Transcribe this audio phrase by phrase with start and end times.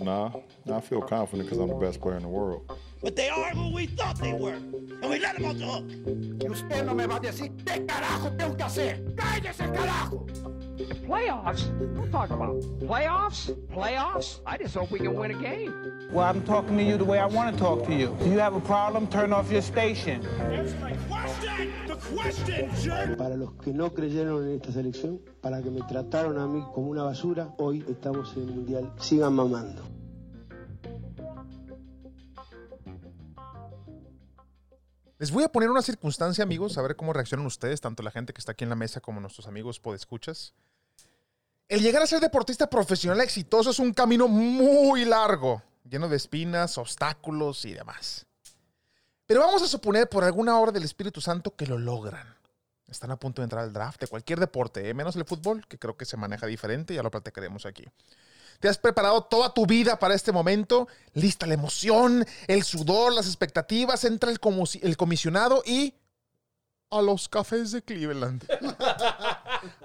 [0.00, 0.30] Nah,
[0.72, 2.70] I feel confident because I'm the best player in the world.
[3.02, 4.54] But they are who we thought they were.
[4.54, 5.84] And we let them off the hook.
[6.42, 9.14] Y usted no me va a decir qué carajo tengo que hacer.
[9.16, 10.26] ¡Cállese, carajo!
[10.78, 11.66] Playoffs?
[11.94, 13.50] Don't talk about playoffs.
[13.66, 14.40] Playoffs?
[14.46, 15.72] I just hope we can win a game.
[16.12, 18.16] Well, I'm talking to you the way I want to talk to you.
[18.20, 19.08] Do you have a problem?
[19.08, 20.24] Turn off your station.
[20.52, 21.72] Answer my question!
[21.86, 23.18] The question, jerk!
[23.18, 26.90] Para los que no creyeron en esta selección, para que me trataron a mí como
[26.90, 28.92] una basura, hoy estamos en el Mundial.
[28.98, 29.82] Sigan mamando.
[35.18, 38.32] Les voy a poner una circunstancia, amigos, a ver cómo reaccionan ustedes, tanto la gente
[38.32, 40.54] que está aquí en la mesa como nuestros amigos podescuchas.
[41.68, 46.78] El llegar a ser deportista profesional exitoso es un camino muy largo, lleno de espinas,
[46.78, 48.24] obstáculos y demás.
[49.26, 52.26] Pero vamos a suponer por alguna obra del Espíritu Santo que lo logran.
[52.86, 54.94] Están a punto de entrar al draft de cualquier deporte, ¿eh?
[54.94, 57.84] menos el fútbol, que creo que se maneja diferente, ya lo platicaremos aquí.
[58.60, 63.26] Te has preparado toda tu vida para este momento, lista la emoción, el sudor, las
[63.26, 65.92] expectativas, entra el comisionado y
[66.90, 68.44] a los cafés de Cleveland,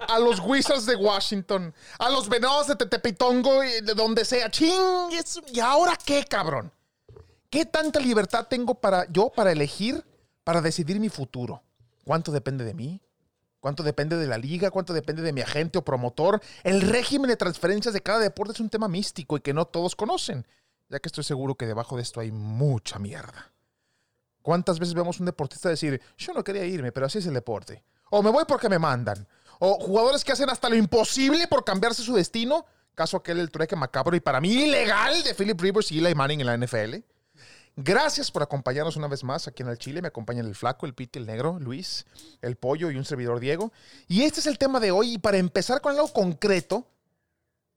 [0.08, 4.50] a los Wizards de Washington, a los Venados de Tetepitongo y de donde sea.
[4.50, 5.10] ¡Ching!
[5.52, 6.72] ¿Y ahora qué, cabrón?
[7.50, 10.04] ¿Qué tanta libertad tengo para yo para elegir,
[10.42, 11.62] para decidir mi futuro?
[12.04, 13.00] ¿Cuánto depende de mí?
[13.60, 14.70] ¿Cuánto depende de la liga?
[14.70, 16.42] ¿Cuánto depende de mi agente o promotor?
[16.64, 19.96] El régimen de transferencias de cada deporte es un tema místico y que no todos
[19.96, 20.46] conocen,
[20.88, 23.53] ya que estoy seguro que debajo de esto hay mucha mierda.
[24.44, 27.82] ¿Cuántas veces vemos un deportista decir, yo no quería irme, pero así es el deporte?
[28.10, 29.26] O me voy porque me mandan.
[29.58, 32.66] O jugadores que hacen hasta lo imposible por cambiarse su destino.
[32.94, 36.42] Caso aquel del trueque macabro y para mí ilegal de Philip Rivers y Eli Manning
[36.42, 36.96] en la NFL.
[37.74, 40.02] Gracias por acompañarnos una vez más aquí en el Chile.
[40.02, 42.04] Me acompañan el flaco, el piti, el negro, Luis,
[42.42, 43.72] el pollo y un servidor Diego.
[44.08, 45.14] Y este es el tema de hoy.
[45.14, 46.86] Y para empezar con algo concreto,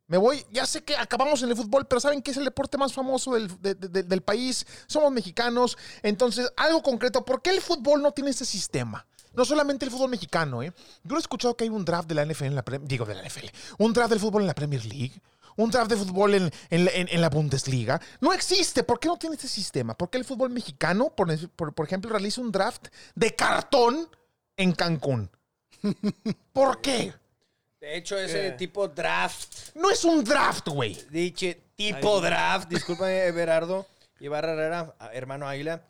[0.07, 0.45] me voy.
[0.51, 3.33] Ya sé que acabamos en el fútbol, pero ¿saben qué es el deporte más famoso
[3.33, 4.65] del, de- de- del país?
[4.87, 5.77] Somos mexicanos.
[6.01, 7.23] Entonces, algo concreto.
[7.25, 9.05] ¿Por qué el fútbol no tiene ese sistema?
[9.33, 10.73] No solamente el fútbol mexicano, ¿eh?
[11.03, 13.13] Yo he escuchado que hay un draft de la NFL en la Prem- digo de
[13.15, 13.45] la NFL,
[13.77, 15.21] un draft del fútbol en la Premier League,
[15.57, 17.99] un draft de fútbol en, en en- la Bundesliga.
[18.19, 18.83] No existe.
[18.83, 19.95] ¿Por qué no tiene este sistema?
[19.95, 24.07] ¿Por qué el fútbol mexicano, por, por- por ejemplo, realiza un draft de cartón
[24.55, 25.29] en Cancún?
[26.53, 27.13] ¿Por qué?
[27.87, 30.93] De hecho, ese tipo draft, No es un draft, güey.
[31.09, 33.87] dicho tipo draft, discúlpame, Everardo,
[34.19, 35.83] Ibarra Herrera, hermano Águila,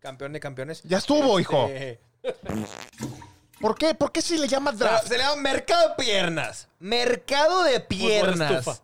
[0.00, 0.82] campeón de campeones.
[0.82, 1.68] Ya estuvo, hijo.
[1.70, 2.00] Eh,
[3.60, 3.94] ¿Por qué?
[3.94, 5.06] ¿Por qué se le llama draft?
[5.06, 6.66] se le llama mercado de piernas.
[6.80, 8.82] Mercado de piernas.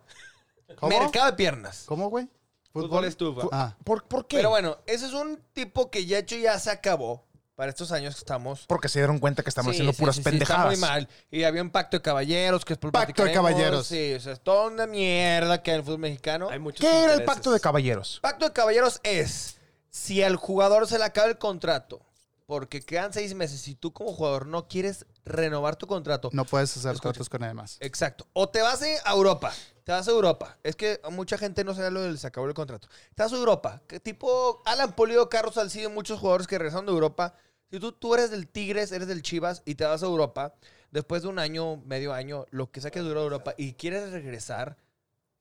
[0.77, 0.97] ¿Cómo?
[0.97, 1.83] Mercado de piernas.
[1.87, 2.29] ¿Cómo, güey?
[2.71, 3.49] Fútbol estufa.
[3.51, 4.37] Ah, ¿Por, por qué?
[4.37, 7.25] Pero bueno, ese es un tipo que ya hecho ya se acabó
[7.55, 8.65] para estos años que estamos.
[8.67, 10.73] Porque se dieron cuenta que estamos Sí, haciendo sí, puras sí, sí, pendejadas.
[10.73, 11.09] está muy mal.
[11.29, 13.87] Y había un pacto de caballeros que es por Pacto de caballeros.
[13.87, 16.49] Sí, o sea, es toda una mierda que hay en el fútbol mexicano.
[16.49, 18.19] Hay muchos ¿Qué era el pacto de caballeros?
[18.21, 19.57] Pacto de caballeros es
[19.89, 22.01] si al jugador se le acaba el contrato
[22.47, 26.29] porque quedan seis meses y tú como jugador no quieres renovar tu contrato.
[26.33, 27.13] no puedes hacer Escucha.
[27.13, 27.77] tratos con nadie más.
[27.79, 28.27] Exacto.
[28.33, 29.53] O te vas a Europa.
[29.91, 30.57] Te vas a Europa.
[30.63, 32.87] Es que a mucha gente no sabe lo del se acabó el contrato.
[33.13, 33.81] Te vas a Europa.
[33.87, 37.33] Que tipo Alan Polido, Carlos Salcido, muchos jugadores que regresaron de Europa.
[37.69, 40.55] Si tú, tú eres del Tigres, eres del Chivas y te vas a Europa,
[40.91, 44.77] después de un año, medio año, lo que sea que duró Europa y quieres regresar,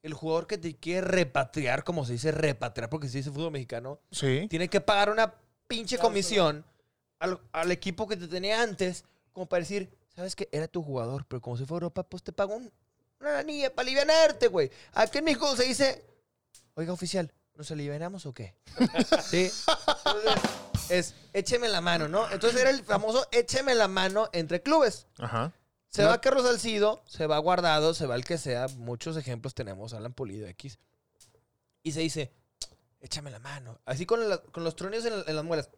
[0.02, 4.00] el jugador que te quiere repatriar, como se dice repatriar, porque se dice fútbol mexicano,
[4.10, 4.48] Sí.
[4.50, 5.32] tiene que pagar una
[5.68, 6.64] pinche comisión
[7.20, 11.24] al, al equipo que te tenía antes, como para decir, sabes que era tu jugador,
[11.28, 12.72] pero como si fuera Europa, pues te pago un-
[13.20, 14.70] una anilla para alivianarte, güey.
[14.94, 16.04] Aquí en México se dice,
[16.74, 18.54] oiga, oficial, ¿nos alivianamos o qué?
[19.30, 19.50] sí.
[20.06, 20.40] Entonces,
[20.88, 22.30] es, écheme la mano, ¿no?
[22.30, 25.06] Entonces era el famoso écheme la mano entre clubes.
[25.18, 25.52] Ajá.
[25.88, 28.68] Se va Carlos Salcido, se va Guardado, se va el que sea.
[28.76, 30.78] Muchos ejemplos tenemos, Alan Pulido X.
[31.82, 32.32] Y se dice,
[33.00, 33.80] échame la mano.
[33.86, 35.68] Así con, la- con los tronidos en, en las muelas.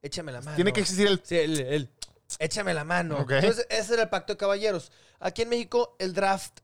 [0.00, 0.54] Échame la mano.
[0.54, 1.20] Tiene que existir el.
[1.24, 1.90] Sí, el, el,
[2.38, 3.18] échame la mano.
[3.18, 3.32] Ok.
[3.32, 4.92] Entonces, ese era el pacto de caballeros.
[5.18, 6.60] Aquí en México, el draft,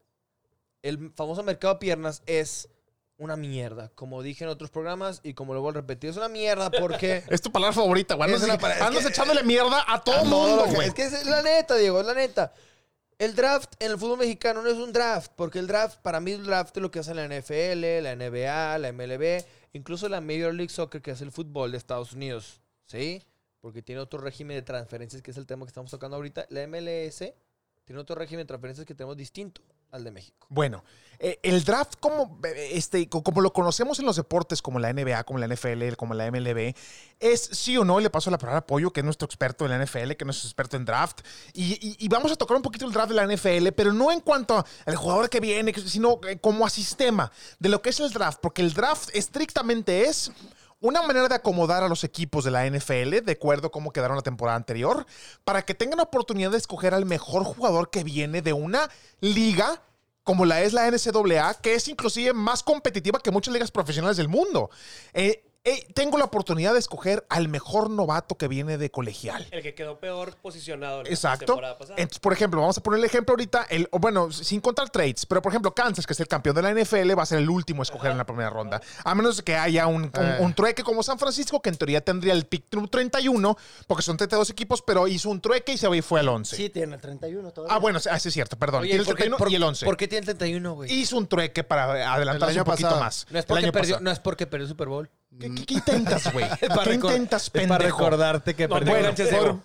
[0.84, 2.68] el famoso mercado de piernas, es
[3.16, 3.90] una mierda.
[3.94, 7.24] Como dije en otros programas y como lo voy a repetir, es una mierda porque...
[7.30, 8.34] Es tu palabra favorita, güey.
[8.34, 10.88] Andas, que- echándole mierda a todo A mundo, güey.
[10.88, 12.52] Es que es la neta, Diego, es la neta.
[13.18, 16.32] El draft en el fútbol mexicano no es un draft, porque el draft, para mí,
[16.32, 19.42] el draft es lo que hace la NFL, la NBA, la MLB,
[19.72, 22.60] incluso la Major League Soccer, que es el fútbol de Estados Unidos.
[22.86, 23.22] ¿Sí?
[23.62, 26.44] Porque tiene otro régimen de transferencias, que es el tema que estamos tocando ahorita.
[26.50, 27.24] La MLS
[27.84, 29.62] tiene otro régimen de transferencias que tenemos distinto
[29.94, 30.46] al de México.
[30.48, 30.84] Bueno,
[31.20, 34.92] eh, el draft como, eh, este, co- como lo conocemos en los deportes como la
[34.92, 36.74] NBA, como la NFL, como la MLB,
[37.20, 39.76] es sí o no, le paso la palabra a que es nuestro experto en la
[39.84, 41.20] NFL, que es nuestro experto en draft,
[41.52, 44.10] y, y- y vamos a tocar un poquito el draft de la NFL, pero no
[44.10, 48.00] en cuanto al jugador que viene, sino eh, como a sistema de lo que es
[48.00, 50.32] el draft, porque el draft estrictamente es
[50.84, 54.16] una manera de acomodar a los equipos de la NFL, de acuerdo a cómo quedaron
[54.16, 55.06] la temporada anterior,
[55.42, 58.90] para que tengan la oportunidad de escoger al mejor jugador que viene de una
[59.20, 59.80] liga
[60.24, 64.28] como la es la NCAA, que es inclusive más competitiva que muchas ligas profesionales del
[64.28, 64.68] mundo.
[65.14, 65.42] Eh,
[65.94, 69.46] tengo la oportunidad de escoger al mejor novato que viene de colegial.
[69.50, 71.46] El que quedó peor posicionado en la Exacto.
[71.46, 71.94] temporada pasada.
[71.98, 75.40] Entonces, por ejemplo, vamos a poner el ejemplo ahorita, el, bueno, sin contar trades, pero
[75.40, 77.80] por ejemplo, Kansas, que es el campeón de la NFL, va a ser el último
[77.80, 78.80] a escoger en la primera ronda.
[79.04, 80.36] A menos que haya un, un- Eh.
[80.40, 83.56] un trueque como San Francisco, que en teoría tendría el pick número 31,
[83.86, 86.56] porque son 32 equipos, pero hizo un trueque y se fue al 11.
[86.56, 87.74] Sí, tiene el 31 todavía.
[87.74, 88.82] Ah, bueno, sí, ah, sí es cierto, perdón.
[88.82, 89.86] Oye, tiene el ¿por qué- 31 por- y el 11.
[89.86, 90.92] ¿Por qué tiene el 31, güey?
[90.92, 93.02] Hizo un trueque para adelantarse un poquito pasado.
[93.04, 93.26] más.
[93.30, 95.10] No es El porque año perdió, no es porque perdió el Super Bowl.
[95.38, 96.46] ¿Qué, qué- qué intentas, güey?
[96.84, 97.68] ¿Qué intentas, pendejo?
[97.74, 98.84] para recordarte que No por,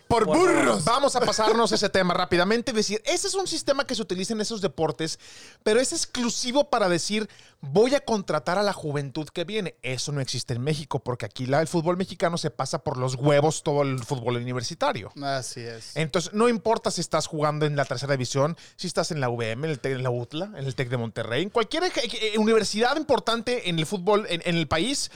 [0.07, 0.83] por Por burros.
[0.85, 4.33] Vamos a pasarnos ese tema rápidamente y decir, ese es un sistema que se utiliza
[4.33, 5.19] en esos deportes,
[5.63, 7.29] pero es exclusivo para decir,
[7.61, 9.75] voy a contratar a la juventud que viene.
[9.83, 13.15] Eso no existe en México, porque aquí la- el fútbol mexicano se pasa por los
[13.15, 15.11] huevos todo el fútbol universitario.
[15.21, 15.95] Así es.
[15.95, 19.65] Entonces, no importa si estás jugando en la tercera división, si estás en la UVM,
[19.65, 22.97] en, el Tec- en la UTLA, en el TEC de Monterrey, en cualquier eh, universidad
[22.97, 25.11] importante en el fútbol, en, en el país,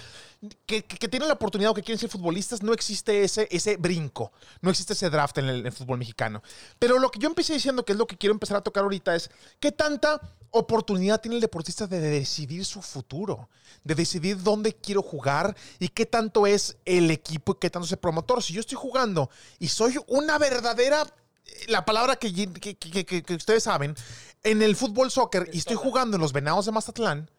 [0.66, 3.78] que, que, que tienen la oportunidad o que quieren ser futbolistas, no existe ese, ese
[3.78, 4.32] brinco,
[4.62, 6.44] no existe ese draft en el, en el fútbol mexicano.
[6.80, 9.16] Pero lo que yo empecé diciendo, que es lo que quiero empezar a tocar ahorita,
[9.16, 9.30] es
[9.60, 10.20] qué tanta
[10.52, 13.50] oportunidad tiene el deportista de decidir su futuro,
[13.84, 17.92] de decidir dónde quiero jugar y qué tanto es el equipo y qué tanto es
[17.92, 18.44] el promotor.
[18.44, 19.30] Si yo estoy jugando
[19.60, 21.06] y soy una verdadera
[21.68, 23.96] la palabra que, que- que- que- que ustedes saben,
[24.44, 27.30] en el fútbol soccer y estoy jugando en los Venados de Mazatlán,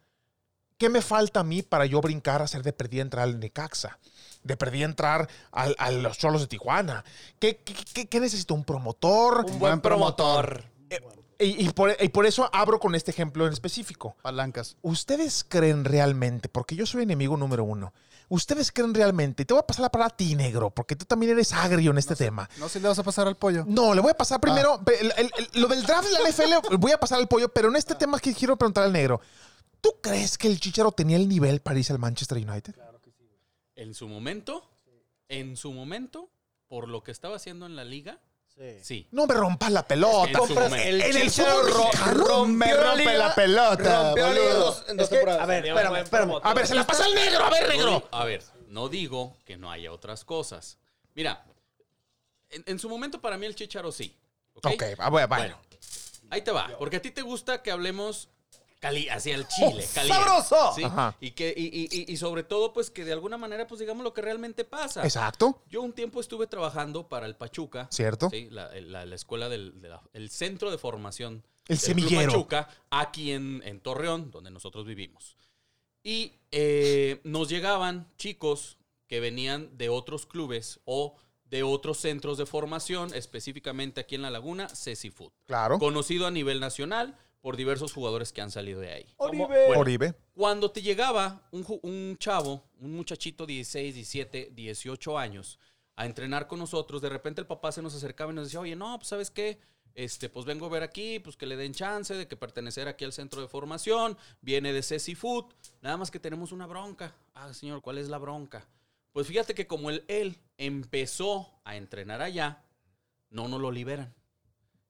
[0.79, 3.99] ¿qué me falta a mí para yo brincar a ser de perdida entrar al Necaxa?
[4.43, 7.05] De perdida entrar al- a los Cholos de Tijuana.
[7.39, 8.55] ¿Qué, qué- qué- qué necesito?
[8.55, 9.47] ¿Un promotor?
[9.49, 10.65] Un buen promotor.
[11.39, 14.17] Y, y por, y por eso abro con este ejemplo en específico.
[14.23, 14.77] Palancas.
[14.83, 17.93] ¿Ustedes creen realmente, porque yo soy enemigo número uno,
[18.29, 21.05] ¿ustedes creen realmente, y te voy a pasar la palabra a ti, negro, porque tú
[21.07, 22.49] también eres agrio en este tema?
[22.59, 23.65] No sé si le vas a pasar al pollo.
[23.67, 24.81] No, le voy a pasar primero.
[24.85, 27.49] pe- el- el- el- lo del draft de la NFL, voy a pasar al pollo,
[27.49, 29.21] pero en este tema que quiero preguntar al negro.
[29.85, 32.75] ¿Tú crees que el Chicharo tenía el nivel para irse al Manchester United?
[33.77, 34.67] En su momento,
[35.29, 36.31] en su momento,
[36.69, 38.19] por lo que estaba haciendo en la liga,
[38.81, 39.07] sí.
[39.11, 40.39] No me rompas la pelota.
[40.41, 40.77] En su momento.
[40.89, 45.13] En el fútbol ro- me rompe liga, la pelota, Rompió la liga dos, en dos
[45.13, 46.41] Es que, a ver, espérame, espérame.
[46.43, 47.45] A ver, se la pasa al negro.
[47.45, 47.91] A ver, No negro.
[47.91, 50.79] digo- a ver, no digo que no haya otras cosas.
[51.15, 51.45] Mira,
[52.49, 54.17] en, en su momento para mí el Chicharo sí.
[54.55, 55.59] Ok, Ok, ah, bueno, bueno.
[56.31, 56.71] ahí te va.
[56.79, 58.31] Porque a ti te gusta que hablemos
[58.85, 59.87] cali hacia el chile.
[59.95, 60.73] caliente, ¡Sabroso!
[60.77, 60.83] ¿sí?
[61.21, 64.13] Y, que, y, y- y- sobre todo, pues que de alguna manera, pues digamos lo
[64.13, 65.03] que realmente pasa.
[65.05, 65.63] Exacto.
[65.71, 67.89] Yo un tiempo estuve trabajando para el Pachuca.
[67.91, 68.29] Cierto.
[68.29, 71.43] Sí, la, la- la escuela del de la- el centro de formación.
[71.67, 72.33] El del Club semillero.
[72.33, 75.37] Pachuca, aquí en, en Torreón, donde nosotros vivimos.
[76.03, 78.77] Y eh, nos llegaban chicos
[79.07, 81.17] que venían de otros clubes o
[81.47, 85.33] de otros centros de formación, específicamente aquí en La Laguna, Ceci Food.
[85.47, 85.79] Claro.
[85.79, 89.15] Conocido a nivel nacional por diversos jugadores que han salido de ahí.
[89.19, 89.47] Bueno,
[89.77, 90.15] Oribe.
[90.35, 95.59] cuando te llegaba un, un chavo, un muchachito 16, 17, 18 años,
[95.95, 98.75] a entrenar con nosotros, de repente el papá se nos acercaba y nos decía, oye,
[98.75, 99.59] no, pues sabes qué,
[99.93, 103.05] este, pues vengo a ver aquí, pues que le den chance de que pertenecer aquí
[103.05, 105.53] al centro de formación, viene de Ceci Food,
[105.83, 107.15] nada más que tenemos una bronca.
[107.35, 108.67] Ah, señor, ¿cuál es la bronca?
[109.13, 112.65] Pues fíjate que como él, él empezó a entrenar allá,
[113.29, 114.15] no nos lo liberan.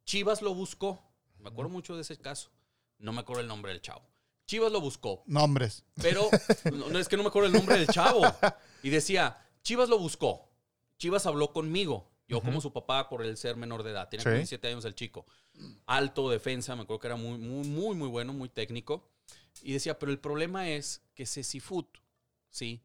[0.04, 1.02] Chivas lo buscó,
[1.44, 2.50] me acuerdo mucho de ese caso,
[2.98, 4.02] no me acuerdo el nombre del chavo.
[4.46, 5.84] Chivas lo buscó, Nombres.
[6.02, 6.28] pero
[6.72, 8.22] no, no, es que no me acuerdo el nombre del chavo.
[8.82, 10.50] Y decía, Chivas lo buscó.
[10.98, 12.10] Chivas habló conmigo.
[12.26, 14.08] Yo como su papá por el ser menor de edad.
[14.08, 14.24] Tiene Sí.
[14.28, 15.26] como 17 años el chico.
[15.86, 19.10] Alto, defensa, me acuerdo que era muy, muy, muy, muy bueno, muy técnico.
[19.62, 21.86] Y decía, pero el problema es que Ceci Food,
[22.50, 22.82] ¿sí?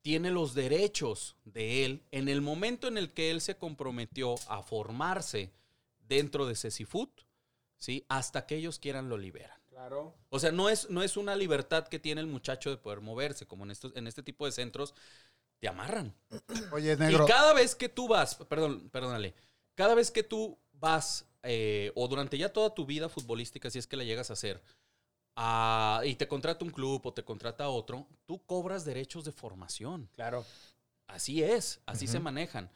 [0.00, 4.62] Tiene los derechos de él en el momento en el que él se comprometió a
[4.62, 5.52] formarse
[6.00, 7.10] dentro de Ceci Food,
[7.82, 8.06] ¿sí?
[8.08, 9.60] Hasta que ellos quieran lo liberan.
[9.68, 10.14] Claro.
[10.28, 13.44] O sea, no es, no es una libertad que tiene el muchacho de poder moverse,
[13.44, 14.94] como en, estos, en este tipo de centros,
[15.58, 16.14] te amarran.
[16.72, 17.24] Oye, negro.
[17.24, 19.34] Y cada vez que tú vas, perdón, perdónale,
[19.74, 23.88] cada vez que tú vas, eh, o durante ya toda tu vida futbolística, si es
[23.88, 24.62] que la llegas a hacer,
[25.34, 30.08] a- y te contrata un club o te contrata otro, tú cobras derechos de formación.
[30.14, 30.44] Claro.
[31.08, 32.70] Así es, así se manejan.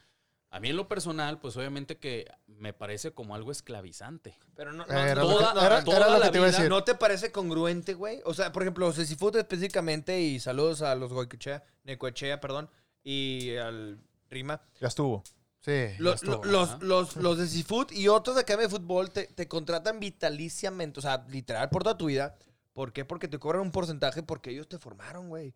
[0.57, 4.37] A mí en lo personal, pues obviamente que me parece como algo esclavizante.
[4.55, 6.31] Pero no, no, Era no, lo que- no, no, era- no, era lo la que
[6.31, 6.57] te iba a vida.
[6.57, 6.69] decir.
[6.69, 8.21] ¿No te parece congruente, güey?
[8.25, 12.69] O sea, por ejemplo, Cecifood específicamente, y saludos a los Goicoechea, Necoechea, perdón,
[13.03, 13.99] y al
[14.29, 14.61] Rima.
[14.81, 15.23] Ya estuvo.
[15.61, 15.89] Sí.
[15.99, 19.47] Los, estuvo, los, los, los de Seafood y otros de Academia de Fútbol te, te
[19.47, 22.35] contratan vitaliciamente, o sea, literal por toda tu vida.
[22.73, 23.05] ¿Por qué?
[23.05, 25.53] Porque te cobran un porcentaje porque ellos te formaron, güey.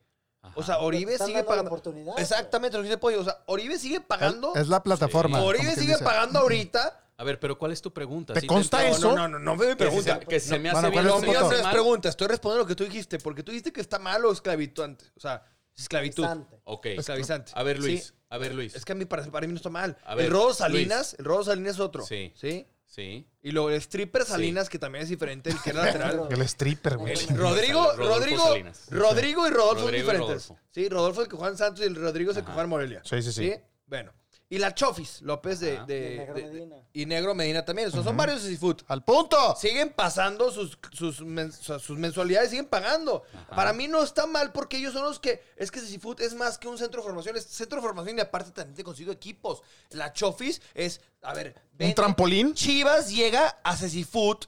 [0.56, 1.70] O sea, Oribe sigue pagando.
[1.72, 3.22] oportunidad, Exactamente, lo que dice Pollo.
[3.22, 4.54] O sea, Oribe sigue pagando.
[4.56, 5.38] Es la plataforma.
[5.38, 6.04] como Oribe sigue dice.
[6.04, 6.98] pagando ahorita.
[7.18, 8.34] A ver, pero ¿cuál es tu pregunta?
[8.34, 9.10] ¿Te ¿Sí consta entiendo?
[9.10, 9.16] eso?
[9.16, 10.20] No, no, no, no me pregunta.
[10.20, 12.84] se, que se me hace Bueno, bien no es pregunta, estoy respondiendo lo que tú
[12.84, 15.06] dijiste, porque tú dijiste que está mal o esclavitante.
[15.16, 15.44] O sea,
[15.78, 16.24] esclavitud.
[16.24, 16.62] Esclavizante.
[16.64, 16.86] Ok.
[16.88, 17.52] Esclavizante.
[17.56, 18.06] A ver, Luis.
[18.08, 18.14] Sí.
[18.30, 18.74] A ver, Luis.
[18.76, 19.96] Es que a mí para, para mí no está mal.
[20.04, 20.58] A ver, el Rodo Luis.
[20.58, 22.04] Salinas, el Rodo Salinas es otro.
[22.04, 22.34] Sí.
[22.36, 22.66] ¿Sí?
[22.92, 23.26] Sí.
[23.42, 26.28] Y luego el stripper Salinas, que también es diferente, el que era lateral.
[26.30, 27.14] El stripper, güey.
[27.14, 28.86] El- Rodrigo, Rodolfo Rodrigo, Salinas.
[28.92, 30.48] Rodrigo y Rodolfo Rodrigo y son diferentes.
[30.50, 30.60] Rodolfo.
[30.72, 32.64] Sí, Rodolfo es el que juega en Santos y el Rodrigo es el que juega
[32.64, 33.02] en Morelia.
[33.06, 33.54] Sí, sí, sí.
[33.88, 34.12] Bueno.
[34.52, 36.76] Y la Chofis López de, de- Y Negro de- Medina.
[36.92, 37.88] y Negro Medina también.
[37.88, 38.82] O sea, Son varios de Seafood.
[38.88, 39.56] ¡Al punto!
[39.56, 43.24] Siguen pasando sus, sus, men- sus mensualidades, siguen pagando.
[43.56, 45.42] Para mí no está mal porque ellos son los que.
[45.56, 47.38] Es que Seafood es más que un centro de formación.
[47.38, 49.62] Es centro de formación y aparte también te consigo equipos.
[49.92, 51.00] La Chofis es.
[51.22, 51.56] A ver.
[51.80, 52.54] ¿Un trampolín?
[52.54, 54.48] Chivas llega a Food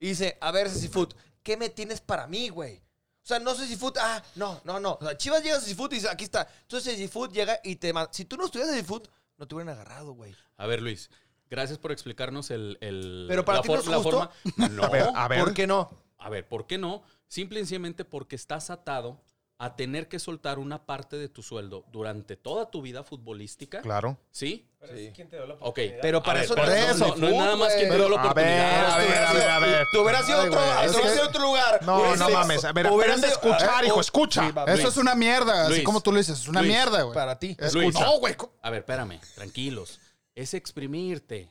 [0.00, 1.14] y dice: A ver, Food,
[1.44, 2.78] ¿qué me tienes para mí, güey?
[3.22, 4.98] O sea, no Food, ah, no, no, no.
[5.00, 6.48] O sea, Chivas llega a Food y dice: Aquí está.
[6.62, 8.12] Entonces Food llega y te manda.
[8.12, 10.34] Si tú no estuvieras Food, no te hubieran agarrado, güey.
[10.56, 11.10] A ver, Luis.
[11.50, 12.76] Gracias por explicarnos el.
[12.82, 14.10] el- Pero para la ti no es la justo.
[14.10, 14.68] forma.
[14.70, 14.82] No.
[14.84, 15.38] A ver, a ver.
[15.40, 15.90] ¿Por qué no?
[16.18, 17.02] A ver, ¿por qué no?
[17.28, 19.20] Simple y sencillamente porque estás atado
[19.60, 23.80] a tener que soltar una parte de tu sueldo durante toda tu vida futbolística.
[23.82, 24.16] Claro.
[24.30, 24.68] ¿Sí?
[24.94, 25.12] Sí.
[25.58, 25.80] Ok.
[26.00, 27.96] Pero A para ver, eso pero no no, es no, es nada más quien te
[27.96, 28.92] dio la A oportunidad.
[28.92, 29.86] a ver, a ver, a ver.
[29.92, 30.88] Tú hubieras sido Ay,
[31.26, 31.82] otro, lugar.
[31.82, 32.64] No, no mames.
[32.64, 34.54] A ver, hubieras aprende a escuchar, hijo, oh, escucha.
[34.68, 36.72] Eso es una mierda, así como tú lo dices, es una Luis.
[36.72, 37.14] mierda, güey.
[37.14, 37.56] Para ti.
[37.72, 37.94] Luis.
[37.94, 38.36] No, güey.
[38.62, 39.98] A ver, espérame, tranquilos.
[40.36, 41.50] Es exprimirte.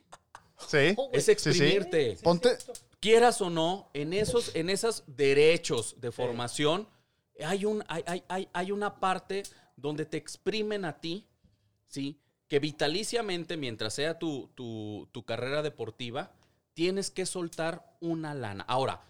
[0.65, 0.95] Sí.
[1.11, 2.17] Es exprimirte.
[2.23, 2.57] Ponte,
[3.01, 6.87] Quieras o no, en esos, en esos derechos de formación,
[7.46, 9.44] hay, un, hay, hay, hay, hay una parte
[9.75, 11.25] donde te exprimen a ti,
[11.88, 12.20] ¿sí?
[12.48, 16.32] Que vitaliciamente, mientras sea tu, tu, tu carrera deportiva,
[16.74, 18.63] tienes que soltar una lana.
[18.67, 19.01] Ahora,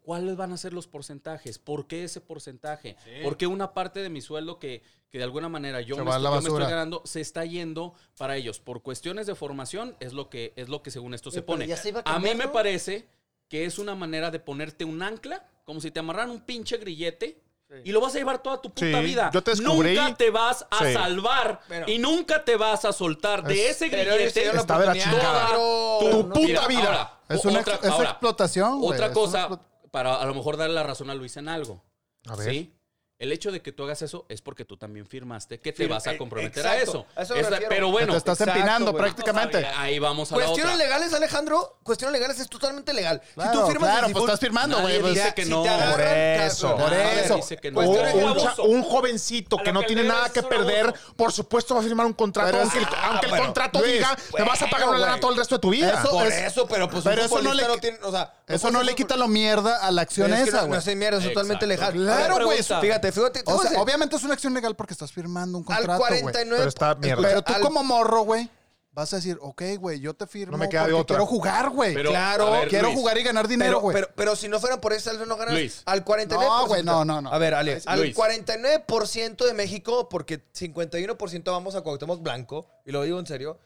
[0.00, 1.58] ¿cuáles van a ser los porcentajes?
[1.58, 2.96] ¿Por qué ese porcentaje?
[3.22, 6.30] Porque una parte de mi sueldo que, que de alguna manera yo, me estoy, yo
[6.30, 8.60] me estoy ganando se está yendo para ellos.
[8.60, 11.76] Por cuestiones de formación es lo que, es lo que según esto se pero pone.
[11.76, 13.08] se a A mí me parece
[13.48, 17.42] que es una manera de ponerte un ancla, como si te amarraran un pinche grillete.
[17.84, 19.28] Y lo vas a llevar toda tu puta Sí, vida.
[19.34, 20.92] yo te descubrí- Nunca te vas a Sí.
[20.92, 24.46] salvar Pero- y nunca te vas a soltar de ese grillete.
[24.56, 25.48] Está de la chingada.
[25.48, 26.78] pero- Tu puta Mira, vida.
[26.86, 30.76] ahora, Es una otra, ex- es ahora, explotación, Otra cosa, para a lo mejor darle
[30.76, 31.82] la razón a Luis en algo.
[32.28, 32.50] A ver.
[32.50, 32.72] ¿Sí?
[33.18, 35.88] El hecho de que tú hagas eso es porque tú también firmaste que te Fir-
[35.88, 37.06] vas a eh, comprometer a eso.
[37.16, 37.68] a eso me Es la- refiero.
[37.70, 39.64] pero bueno, te estás exacto, empinando prácticamente.
[39.74, 40.84] ahí vamos a la Cuestiones otra.
[40.86, 43.22] legales, Alejandro, cuestiones legales es totalmente legal.
[43.34, 45.00] Claro, si tú firmas claro, el pues estás firmando, güey.
[45.00, 45.62] pues- dice Ya, que no.
[45.62, 47.36] Por eso, Por Nadie eso.
[47.36, 47.80] dice que no.
[47.80, 51.14] Un, Cuestiones un cha- un jovencito A que no que tiene nada que perder, abuso.
[51.16, 53.44] por supuesto va a firmar un contrato, Pero aunque, es- el, ah, aunque el pero,
[53.44, 56.00] contrato Luis, diga, te vas a pagar una lana todo el resto de tu vida.
[56.00, 58.82] Eso- Por es- eso, pero pues pero eso no le- tiene, o sea, Eso no
[58.82, 60.70] le quita lo mierda a la acción esa, no, güey.
[60.72, 61.94] no es mierda, es totalmente legal.
[61.94, 62.58] Claro, güey.
[62.58, 63.05] pregunta.
[63.12, 63.42] Fíjate.
[63.46, 66.20] O sea, obviamente es una acción legal porque estás firmando un al contrato, güey.
[66.22, 66.56] 49.
[66.58, 67.22] Pero está mierda.
[67.28, 68.50] Pero tú al- como morro, güey,
[68.92, 71.16] vas a decir, ok, güey, yo te firmo No me queda de otra.
[71.16, 71.94] quiero jugar, güey.
[71.94, 73.94] Claro, ver, quiero Luis, jugar y ganar dinero, Pero, güey.
[73.94, 75.52] pero, pero si no fuera por saldo no ganas.
[75.54, 75.82] Luis.
[75.84, 76.38] Al 49%.
[76.40, 77.30] No, güey, no, no, no.
[77.30, 78.16] A ver, Ale, al Luis.
[78.16, 83.58] 49% de México, porque 51% vamos a Cuauhtémoc Blanco, y lo digo en serio.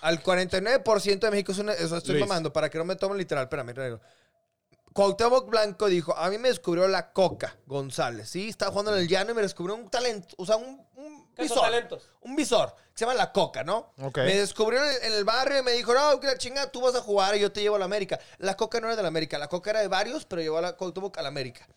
[0.00, 1.72] Al 49% de México es una.
[1.74, 2.26] Eso estoy Luis.
[2.26, 3.44] mamando, para que no me tomen literal.
[3.44, 4.00] Espérame, espérame.
[4.98, 8.48] Cuauhtémoc Blanco dijo, a mí me descubrió la Coca González, ¿sí?
[8.48, 11.46] Estaba jugando en el llano y me descubrió un talento, o sea, un, un ¿Qué
[11.46, 11.62] son visor.
[11.62, 12.10] talentos?
[12.22, 13.92] Un visor, que se llama la Coca, ¿no?
[14.02, 14.18] Ok.
[14.18, 16.80] Me descubrió en el, en el barrio y me dijo, no, que la chinga, tú
[16.80, 18.18] vas a jugar y yo te llevo a la América.
[18.38, 20.62] La Coca no era de la América, la Coca era de varios, pero llevó a
[20.62, 21.68] la Cuauhtémoc a la América.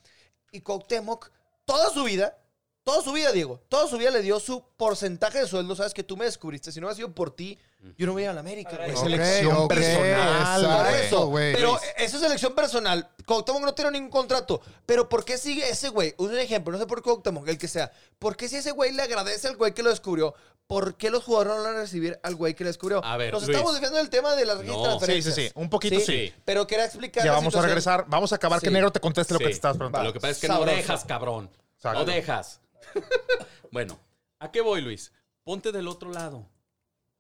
[0.52, 1.30] Y Cuauhtémoc,
[1.66, 2.40] toda su vida,
[2.84, 6.04] toda su vida, Diego, toda su vida le dio su porcentaje de sueldo, sabes que
[6.04, 7.58] tú me descubriste, si no hubiera sido por ti,
[7.98, 8.76] yo no ido a la América.
[8.78, 8.92] güey.
[8.92, 11.06] Es Ok, elección ok, personal, güey.
[11.06, 11.54] Eso, güey.
[11.54, 13.10] Pero eso es elección personal.
[13.26, 14.62] Cuauhtémoc no tiene ningún contrato.
[14.86, 16.14] Pero ¿por qué sigue ese güey?
[16.18, 17.92] Un ejemplo, no sé por qué Cuauhtémoc, el que sea.
[18.20, 20.34] ¿Por qué si ese güey le agradece al güey que lo descubrió?
[20.68, 23.04] ¿Por qué los jugadores no van a recibir al güey que lo descubrió?
[23.04, 23.56] A ver, Nos Luis.
[23.56, 24.62] estamos desviando del tema de las No.
[24.62, 25.36] registras Sí, sí, transferencias.
[25.36, 25.52] sí.
[25.56, 26.34] Un poquito sí.
[26.46, 27.70] Pero quería explicar Ya la vamos a situación.
[27.70, 28.06] regresar.
[28.08, 28.74] Vamos a acabar que Sí.
[28.74, 30.08] Negro te conteste lo que te estabas preguntando.
[30.08, 30.72] Lo que pasa es que Sabroso.
[30.72, 31.50] no dejas, cabrón.
[31.76, 32.00] Exacto.
[32.00, 32.62] No dejas.
[33.72, 34.00] bueno,
[34.40, 35.12] ¿a qué voy, Luis?
[35.44, 36.48] Ponte del otro lado.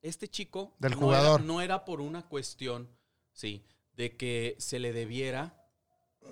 [0.02, 1.40] Este chico Del no jugador.
[1.42, 2.90] Era, no era por una cuestión,
[3.34, 3.64] sí,
[3.94, 5.68] de que se le debiera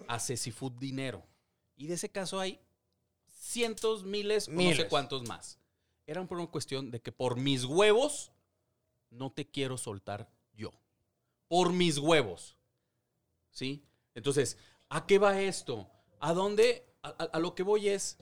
[0.08, 1.24] a Cecifood dinero.
[1.76, 2.60] Y de ese caso hay
[3.28, 5.60] cientos, miles, no sé cuántos más.
[6.06, 8.32] Era por una cuestión de que por mis huevos
[9.12, 10.72] no te quiero soltar yo.
[11.48, 12.58] Por mis huevos.
[13.52, 13.84] ¿Sí?
[14.16, 14.58] Entonces,
[14.90, 15.90] ¿a qué va esto?
[16.20, 16.86] ¿A dónde?
[17.04, 18.18] A, a- a lo que voy es,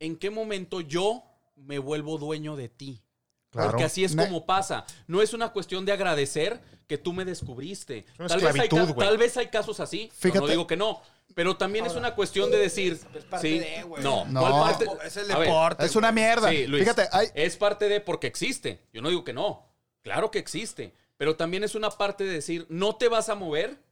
[0.00, 1.22] ¿en qué momento yo
[1.54, 3.02] me vuelvo dueño de ti?
[3.50, 3.70] Claro.
[3.70, 4.84] Porque así es como pasa.
[5.06, 8.06] No es una cuestión de agradecer que tú me descubriste.
[8.18, 10.08] una Tal vez, hay, tal vez casos así.
[10.08, 10.40] no, Fíjate.
[10.40, 11.00] No digo que no.
[11.34, 12.98] Pero también es una cuestión de decir.
[13.28, 14.02] parte sí, de, güey.
[14.02, 14.40] no, No.
[14.40, 14.86] ¿cuál parte?
[15.04, 15.84] Es el ver, deporte.
[15.84, 16.50] Es una mierda.
[16.50, 16.82] Sí, Luis.
[16.82, 18.86] Fíjate, hay, Es parte de porque existe.
[18.92, 19.66] Yo no digo que no.
[20.02, 20.94] Claro que existe.
[21.16, 23.82] Pero también es una parte de decir, no te vas a mover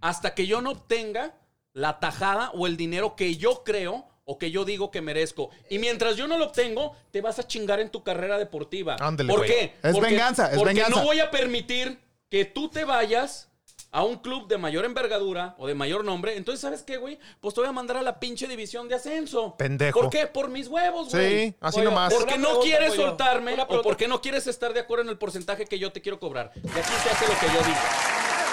[0.00, 1.34] hasta que yo no obtenga
[1.72, 5.48] la tajada o el dinero que yo creo o que yo digo que merezco.
[5.70, 8.96] Y mientras yo no lo obtengo, te vas a chingar en tu carrera deportiva.
[9.00, 9.50] Ándele, ¿Por güey.
[9.50, 9.62] qué?
[9.82, 10.98] Es Porque- venganza, es porque venganza.
[11.00, 13.46] no voy a permitir que tú te vayas
[13.90, 16.36] a un club de mayor envergadura o de mayor nombre.
[16.36, 17.18] Entonces, ¿sabes qué, güey?
[17.40, 19.56] Pues te voy a mandar a la pinche división de ascenso.
[19.56, 19.98] Pendejo.
[19.98, 20.26] ¿Por qué?
[20.26, 21.54] Por mis huevos, Sí, güey.
[21.60, 22.12] así Oiga, nomás.
[22.12, 23.06] Porque no quieres pollo.
[23.08, 26.20] soltarme o porque no quieres estar de acuerdo en el porcentaje que yo te quiero
[26.20, 26.52] cobrar.
[26.54, 27.78] Y aquí se hace lo que yo digo.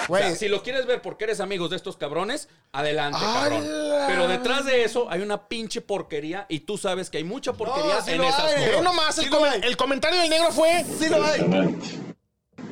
[0.08, 0.36] O sea, Güey.
[0.36, 3.64] si lo quieres ver porque eres amigos de estos cabrones, adelante, cabrón.
[4.06, 8.00] Pero detrás de eso hay una pinche porquería y tú sabes que hay mucha porquería
[8.02, 8.82] sí en esas hay, cosas.
[8.82, 9.60] Nomás, el, Sí come- hay.
[9.64, 11.40] el comentario del negro fue Sí lo hay.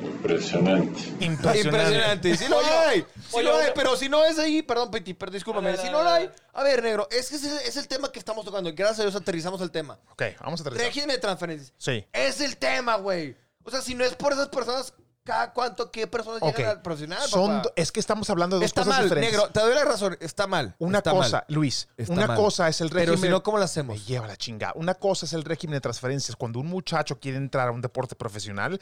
[0.01, 0.99] Impresionante.
[1.19, 2.37] Impresionante.
[2.37, 3.05] Sí lo hay.
[3.29, 3.71] Sí lo hay.
[3.75, 5.71] pero si no es ahí, perdón, Piti, pero discúlpame.
[5.71, 6.29] Dale, Si no lo hay.
[6.53, 8.71] A ver, negro, es que ese es el tema que estamos tocando.
[8.73, 9.99] Gracias a Dios aterrizamos el tema.
[10.11, 10.87] Ok, vamos a aterrizar.
[10.87, 11.73] Régimen de transferencias.
[11.77, 12.05] Sí.
[12.13, 13.35] Es el tema, güey.
[13.63, 14.93] O sea, si no es por esas personas,
[15.25, 17.61] ¿cada cuánto, qué personas llegan al profesional, Son papá?
[17.63, 19.31] do- es que estamos hablando de dos Está cosas mal, diferentes.
[19.33, 19.49] negro.
[19.51, 20.17] Te doy la razón.
[20.21, 20.75] Está mal.
[20.77, 21.45] Una Está cosa, mal.
[21.49, 22.37] Luis, Está una mal.
[22.37, 23.15] cosa es el régimen.
[23.15, 24.05] Pero si no, ¿cómo lo Me hacemos?
[24.05, 24.73] lleva la chingada.
[24.75, 26.35] Una cosa es el régimen de transferencias.
[26.37, 28.79] Cuando un muchacho quiere entrar a un deporte profesional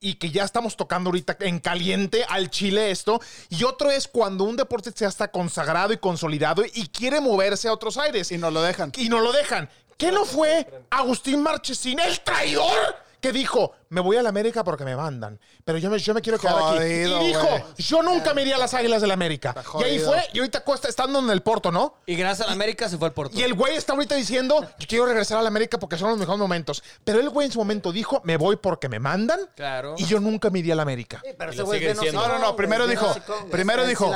[0.00, 3.20] y que ya estamos tocando ahorita en caliente al Chile esto.
[3.50, 7.72] Y otro es cuando un deporte ya está consagrado y consolidado y quiere moverse a
[7.72, 8.32] otros aires.
[8.32, 8.92] y no lo dejan.
[8.96, 9.68] Y no lo dejan.
[9.98, 12.96] ¿Qué no fue Agustín Marchesín, el traidor?
[13.22, 15.38] Que dijo, me voy a la América porque me mandan.
[15.64, 17.24] Pero yo me, yo me quiero quedar Jodido, aquí.
[17.24, 17.62] Y dijo, güey.
[17.78, 19.54] yo nunca me iría a las Águilas del la América.
[19.78, 21.94] Y ahí fue, y ahorita cuesta estando en el Porto, ¿no?
[22.04, 23.38] Y gracias a la América se fue al Porto.
[23.38, 26.18] Y el güey está ahorita diciendo, yo quiero regresar a la América porque son los
[26.18, 26.82] mejores momentos.
[27.04, 29.38] Pero el güey en su momento dijo, me voy porque me mandan.
[29.54, 29.94] Claro.
[29.96, 31.22] Y yo nunca me iría a la América.
[31.38, 32.12] Pero Y ese güey siendo.
[32.12, 32.56] No, no, no.
[32.56, 33.14] Primero dijo,
[33.52, 34.10] primero dijo,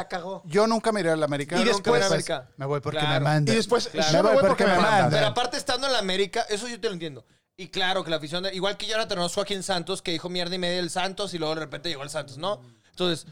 [0.46, 1.54] yo nunca me iré a la América.
[1.56, 3.14] Y Yo después- me voy porque Claro.
[3.14, 3.54] me mandan.
[3.54, 4.12] Y después, Claro.
[4.12, 5.10] yo me voy porque me mandan.
[5.10, 7.24] Pero aparte, estando en la América, eso yo te lo entiendo.
[7.56, 10.28] Y claro que la afición, de- igual que Jonathan Orozco aquí en Santos, que dijo
[10.28, 12.60] mierda y media del Santos y luego de repente llegó el Santos, ¿no?
[12.90, 13.26] Entonces,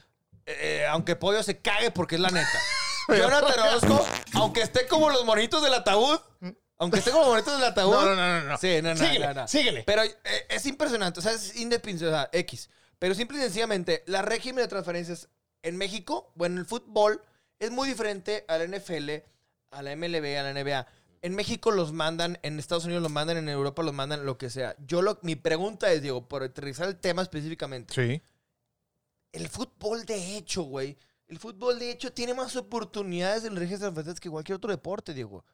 [0.47, 2.59] eh, aunque Pollo se cague porque es la neta.
[3.09, 6.19] Jonathan Orozco, aunque esté como los monitos del ataúd,
[6.79, 7.93] aunque esté como los monitos del ataúd.
[7.93, 8.59] No, no, no, no, no.
[8.59, 9.49] Sí, no, no, Síguele, no, no.
[9.49, 9.83] síguele.
[9.87, 10.17] Pero eh,
[10.49, 12.71] es impresionante, o sea, es independiente, o sea, X.
[12.99, 15.29] Pero simple y sencillamente, la régimen de transferencias
[15.63, 17.23] en México, bueno, el fútbol,
[17.59, 19.11] es muy diferente a la NFL,
[19.71, 20.87] a la MLB, a la NBA.
[21.25, 24.51] En México los mandan, en Estados Unidos los mandan, en Europa los mandan, lo que
[24.51, 24.77] sea.
[24.87, 27.95] Yo lo, mi pregunta es, Diego, por aterrizar el tema específicamente.
[27.95, 28.21] Sí.
[29.33, 30.99] El fútbol de hecho, güey.
[31.27, 35.47] El fútbol de hecho tiene más oportunidades en de transferencias que cualquier otro deporte, Diego.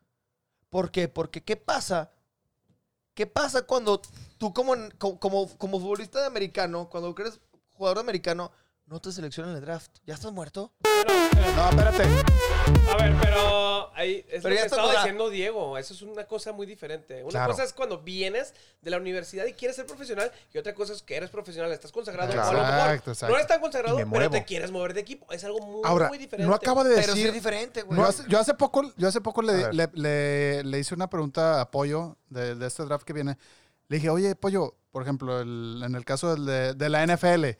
[0.70, 1.06] ¿Por qué?
[1.06, 2.10] Porque ¿qué pasa?
[3.14, 4.02] ¿Qué pasa cuando
[4.38, 7.38] tú como, como, como futbolista de americano, cuando eres
[7.74, 8.50] jugador de americano,
[8.90, 9.90] no te seleccionan en el draft?
[10.04, 10.72] ¿Ya estás muerto?
[11.56, 12.02] No, espérate.
[12.90, 15.78] A ver, pero ahí es Pero lo ya que está, estaba diciendo Diego.
[15.78, 17.22] Eso es una cosa muy diferente.
[17.22, 17.52] Una Claro.
[17.52, 21.02] cosa es cuando vienes de la universidad y quieres ser profesional, y otra cosa es
[21.02, 22.30] que eres profesional, estás consagrado.
[22.32, 23.32] O a lo mejor Exacto, exacto.
[23.32, 24.44] No eres tan consagrado, Y me pero te muevo.
[24.46, 25.30] quieres mover de equipo.
[25.32, 26.48] Es algo muy, Ahora, muy diferente.
[26.48, 27.26] no acaba de Pero sí decir...
[27.28, 27.96] es diferente, güey.
[27.98, 29.74] Yo hace, yo hace poco, yo hace poco A le, ver.
[29.74, 33.38] le, le- le hice una pregunta a Pollo de, de este draft que viene.
[33.88, 37.56] Le dije, oye, Pollo, por ejemplo, el- en el caso del de, de la NFL,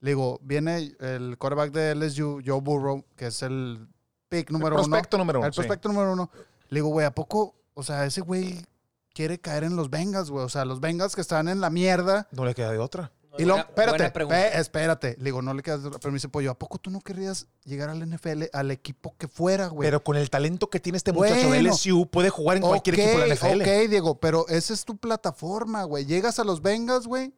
[0.00, 3.86] le digo, viene el quarterback de LSU, Joe Burrow, que es el
[4.28, 4.84] pick número uno.
[4.84, 5.56] prospecto número uno, El sí.
[5.58, 6.30] prospecto número uno.
[6.68, 7.54] Le digo, güey, ¿a poco?
[7.74, 8.64] O sea, ese güey
[9.12, 10.44] quiere caer en los Bengals, güey.
[10.44, 12.28] O sea, los Bengals que están en la mierda.
[12.32, 13.12] No le queda de otra.
[13.38, 15.16] Y lo, espérate, ve, espérate.
[15.18, 15.80] Le digo, no le quedas.
[15.82, 19.28] Pero me dice, Pollo, ¿a poco tú no querrías llegar al NFL, al equipo que
[19.28, 19.86] fuera, güey?
[19.86, 21.62] Pero con el talento que tiene este muchacho de.
[21.62, 23.60] LSU, puede jugar en cualquier equipo de la NFL.
[23.62, 26.06] Ok, Diego, pero esa es tu plataforma, güey.
[26.06, 27.32] Llegas a los Bengals, güey.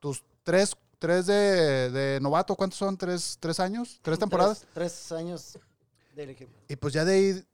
[0.00, 2.96] Tus tres, tres de, de novato, ¿cuántos son?
[2.96, 3.98] ¿Tres, tres años?
[4.02, 4.60] ¿Tres temporadas?
[4.74, 5.58] Tres, tres años
[6.14, 6.52] del equipo.
[6.68, 7.44] Y pues ya de ahí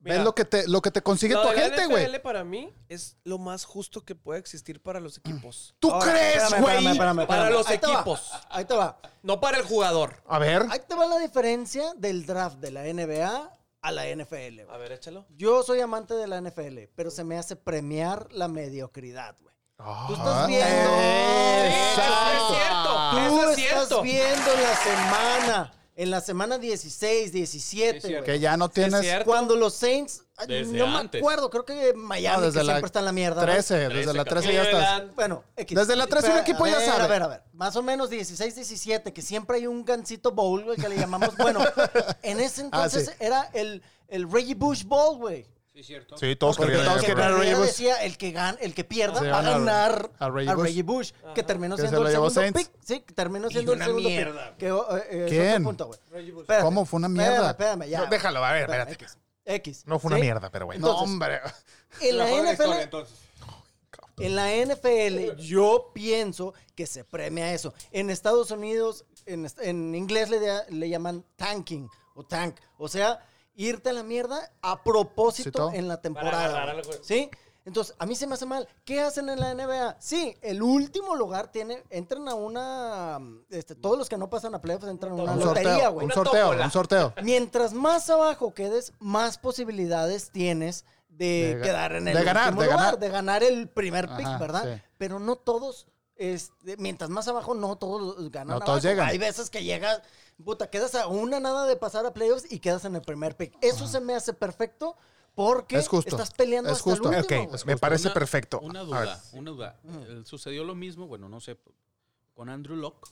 [0.00, 2.04] Mira, ves lo que te, lo que te consigue Lo tu de la agente, güey.
[2.06, 5.74] NFL para mí es lo más justo que puede existir para los equipos.
[5.80, 6.76] ¿Tú Ahora, crees, espérame, güey?
[6.76, 7.52] espérame, espérame, Para espérame.
[7.58, 8.30] los Ahí te va, equipos.
[8.50, 8.98] Ahí te va.
[9.22, 10.22] No para el jugador.
[10.26, 10.66] A ver.
[10.70, 14.64] Ahí te va la diferencia del draft de la NBA a la NFL.
[14.64, 14.66] güey.
[14.70, 15.24] A ver, échalo.
[15.30, 19.54] Yo soy amante de la NFL, pero se me hace premiar la mediocridad, güey.
[19.78, 20.04] Ah.
[20.06, 20.90] Tú estás viendo.
[23.84, 28.14] Estás viendo la semana En la semana 16, 17, Sí.
[28.24, 29.06] Que ya no tienes.
[29.24, 31.20] Cuando los Saints, Desde no me antes.
[31.20, 33.46] acuerdo, creo que Miami, No, desde que la siempre está en la mierda.
[33.46, 33.52] ¿no?
[33.52, 35.14] 13, desde la 13 ya estás.
[35.14, 35.78] Bueno, X.
[35.78, 37.02] Desde la 13 un Espera, equipo a ya ver, sabe.
[37.04, 37.42] A ver, a ver.
[37.52, 41.36] Más o menos 16, 17, que siempre hay un gancito bowl, güey, que le llamamos.
[41.36, 41.60] Bueno,
[42.24, 43.16] en ese entonces Ah, sí.
[43.24, 45.46] era el, el Reggie Bush Bowl, güey.
[45.74, 46.16] Sí, cierto.
[46.16, 47.14] Sí, todos Porque que
[47.54, 47.66] Bush.
[47.66, 51.10] decía el que, gan, el que pierda va a ganar a a Reggie Reggie, Bush.
[51.34, 52.62] Que terminó se siendo el segundo Saints.
[52.62, 52.70] pick.
[52.84, 54.50] Sí, que terminó Y siendo el segundo mierda.
[54.50, 54.58] pick.
[54.58, 55.64] Que, eh, es ¿Quién?
[55.64, 55.90] punto.
[55.92, 56.62] Espérate.
[56.62, 56.84] ¿Cómo?
[56.84, 57.50] Fue una mierda.
[57.50, 57.98] Espérame, ya.
[58.04, 58.92] No, déjalo, a ver, espérate.
[58.92, 59.18] X.
[59.46, 59.82] X.
[59.86, 60.22] No fue una ¿sí?
[60.22, 60.86] mierda, pero bueno.
[60.86, 61.40] No, hombre.
[62.00, 63.16] En la NFL, historia, entonces.
[64.18, 67.74] en la NFL, yo pienso que se premia eso.
[67.90, 72.56] En Estados Unidos, en, en inglés le, le llaman tanking o tank.
[72.78, 73.18] O sea,
[73.54, 76.82] irte a la mierda a propósito Sí, en la Para temporada.
[77.02, 77.30] ¿Sí?
[77.66, 78.68] Entonces, a mí se me hace mal.
[78.84, 79.96] ¿Qué hacen en la NBA?
[79.98, 84.60] Sí, el último lugar tiene, entran a una, este, todos los que no pasan a
[84.60, 86.04] playoffs entran a una Un lotería, güey.
[86.04, 87.14] un sorteo, un sorteo.
[87.22, 92.66] Mientras más abajo quedes, más posibilidades tienes de, quedar en el de ganar, último de
[92.66, 92.98] lugar, ganar.
[92.98, 94.74] de ganar el primer pick, Ajá, ¿verdad?
[94.76, 94.82] sí.
[94.98, 98.48] Pero no todos, este, mientras más abajo, no todos ganan.
[98.48, 98.88] No todos abajo.
[98.88, 99.08] llegan.
[99.08, 100.02] Hay veces que llegas,
[100.44, 103.56] puta, quedas a una nada de pasar a playoffs y quedas en el primer pick.
[103.60, 104.96] Eso se me hace perfecto
[105.34, 107.10] porque Es justo, estás peleando es hasta justo.
[107.12, 107.58] el Ok, último.
[107.66, 108.60] me parece Una- perfecto.
[108.60, 109.80] Una duda, una duda.
[109.84, 111.58] Eh, Sucedió lo mismo, bueno, no sé,
[112.34, 113.08] con Andrew Locke,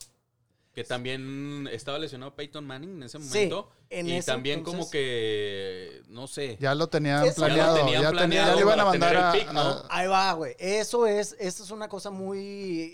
[0.75, 3.71] que también estaba lesionado Peyton Manning en ese Sí, momento.
[3.91, 6.57] en y ese también como que, no sé.
[6.61, 7.77] Ya lo tenían Eso- Ya lo planeado.
[7.77, 9.61] tenían Ya, tenía- planeado ya le iban a mandar el a, pick, ¿no?
[9.61, 10.55] a- Ahí va, güey.
[10.59, 12.39] Eso es, eso es una cosa muy,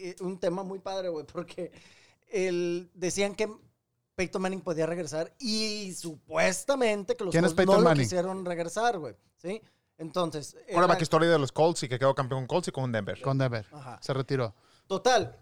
[0.02, 1.70] eh, un tema muy padre, güey, porque
[2.30, 3.48] el, decían que
[4.16, 7.98] Peyton Manning podía regresar y supuestamente que los ¿Quién es Colts no Manning?
[7.98, 9.62] lo quisieron regresar, güey, ¿sí?
[9.98, 12.68] Entonces, Ahora era- va que historia de los Colts y que quedó campeón con Colts
[12.68, 13.20] y con Denver.
[13.20, 13.66] con Denver.
[13.72, 13.98] Ajá.
[14.02, 14.54] Se retiró.
[14.88, 15.36] total,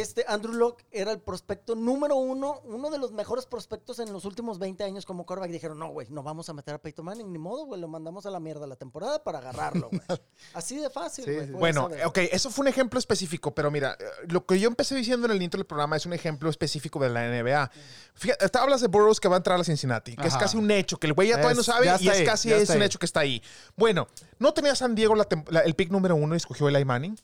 [0.00, 4.24] este Andrew Locke era el prospecto número uno, uno de los mejores prospectos en los
[4.24, 5.50] últimos 20 años como quarterback.
[5.52, 8.26] Dijeron, no, güey, no vamos a meter a Peyton Manning, ni modo, güey, lo mandamos
[8.26, 10.00] a la mierda la temporada para agarrarlo, güey.
[10.54, 11.46] Así de fácil, güey.
[11.46, 11.52] sí.
[11.52, 12.06] Bueno, saber.
[12.06, 15.32] ok, eso fue un ejemplo específico, pero mira, eh, lo que yo empecé diciendo en
[15.32, 17.70] el intro del programa es un ejemplo específico de la NBA.
[18.14, 20.56] Fíjate, te hablas de Burroughs que va a entrar a la Cincinnati, que es casi
[20.56, 22.68] un hecho, que el güey ya todavía no Es- sabe y es ahí, casi es
[22.70, 22.82] un ahí.
[22.86, 23.42] hecho que está ahí.
[23.76, 26.84] Bueno, no tenía San Diego la tem- la- el pick número uno y escogió Eli
[26.84, 27.16] Manning.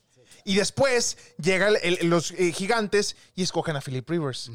[0.44, 4.50] Y después llegan los eh, gigantes y escogen a Philip Rivers.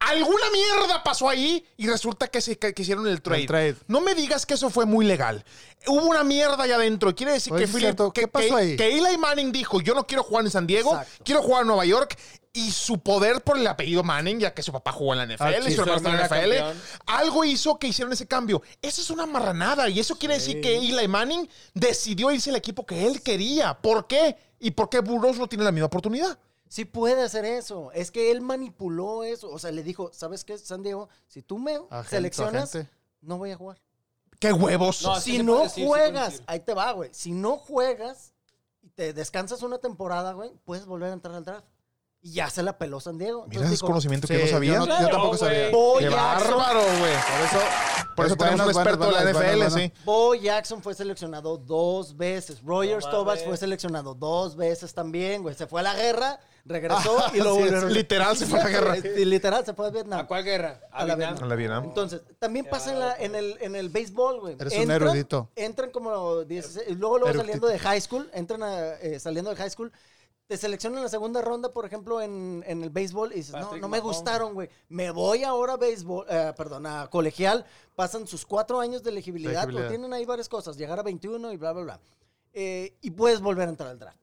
[0.00, 3.40] Alguna mierda pasó ahí y resulta que, se, que, que hicieron el trade.
[3.40, 3.76] El trade.
[3.88, 5.44] No me digas que eso fue muy legal.
[5.88, 7.14] Hubo una mierda allá adentro.
[7.16, 8.12] Quiere decir Oye, que, es Philip- cierto.
[8.12, 8.76] que, ¿Qué pasó que- ahí?
[8.76, 11.24] que Eli Manning dijo, yo no quiero jugar en San Diego, Exacto.
[11.24, 12.16] quiero jugar en Nueva York.
[12.52, 15.42] Y su poder por el apellido Manning, ya que su papá jugó en la NFL,
[15.44, 16.74] Ah, sí, y su su hermano está en la hermano NFL, era
[17.18, 18.62] algo hizo que hicieron ese cambio.
[18.80, 19.88] Eso es una marranada.
[19.88, 23.74] Y eso quiere decir que Eli Manning decidió irse al equipo que él quería.
[23.74, 24.36] ¿Por qué?
[24.58, 26.38] ¿Y por qué Burroughs no tiene la misma oportunidad?
[26.68, 27.90] Sí puede hacer eso.
[27.92, 29.50] Es que él manipuló eso.
[29.50, 31.08] O sea, le dijo, ¿sabes qué, San Diego?
[31.26, 32.90] Si tú me Agente, seleccionas, agente.
[33.22, 33.80] no voy a jugar.
[34.38, 35.02] ¡Qué huevos!
[35.02, 37.10] No, si se no decir, juegas, ahí te va, güey.
[37.12, 38.34] Si no juegas
[38.82, 41.66] y te descansas una temporada, güey, puedes volver a entrar al draft.
[42.28, 43.44] Y ya se la peló San Diego.
[43.46, 44.78] Mira Entonces conocimiento que Sí, no yo sabía.
[44.78, 45.70] yo tampoco sabía.
[45.70, 47.12] Bo ¡Qué Jackson, bárbaro, güey!
[47.14, 47.66] Por eso,
[48.16, 49.72] Por eso es tenemos un experto de la NFL, buenas.
[49.74, 49.92] sí.
[50.04, 52.62] Bo Jackson fue seleccionado dos veces.
[52.62, 55.54] Roger No fue seleccionado dos veces también, güey.
[55.54, 57.92] Se fue a la guerra, regresó y lo sí, volvieron.
[57.92, 58.96] Literal se fue a la guerra.
[59.02, 60.20] Sí, literal, se fue a Vietnam.
[60.20, 60.80] ¿A cuál guerra?
[60.92, 61.18] A la Vietnam.
[61.34, 61.44] Vietnam.
[61.44, 61.84] A la Vietnam.
[61.84, 64.56] Entonces, también pasa en, la, en, el, en el béisbol, güey.
[64.58, 65.48] Eres un erudito.
[65.56, 67.42] Entran como 16, y luego, luego Erudito.
[67.44, 69.90] saliendo de high school, entran a, eh, saliendo de high school,
[70.48, 73.60] te seleccionan en la segunda ronda, por ejemplo, en, en el béisbol, y dices, no,
[73.60, 74.16] Patrick no me Mahomes.
[74.16, 74.70] gustaron, güey.
[74.88, 79.68] Me voy ahora a béisbol, eh, perdón, a colegial, pasan sus cuatro años de elegibilidad,
[79.70, 82.00] porque tienen ahí varias cosas, llegar a 21 y bla, bla, bla.
[82.54, 84.18] Eh, y puedes volver a entrar al draft.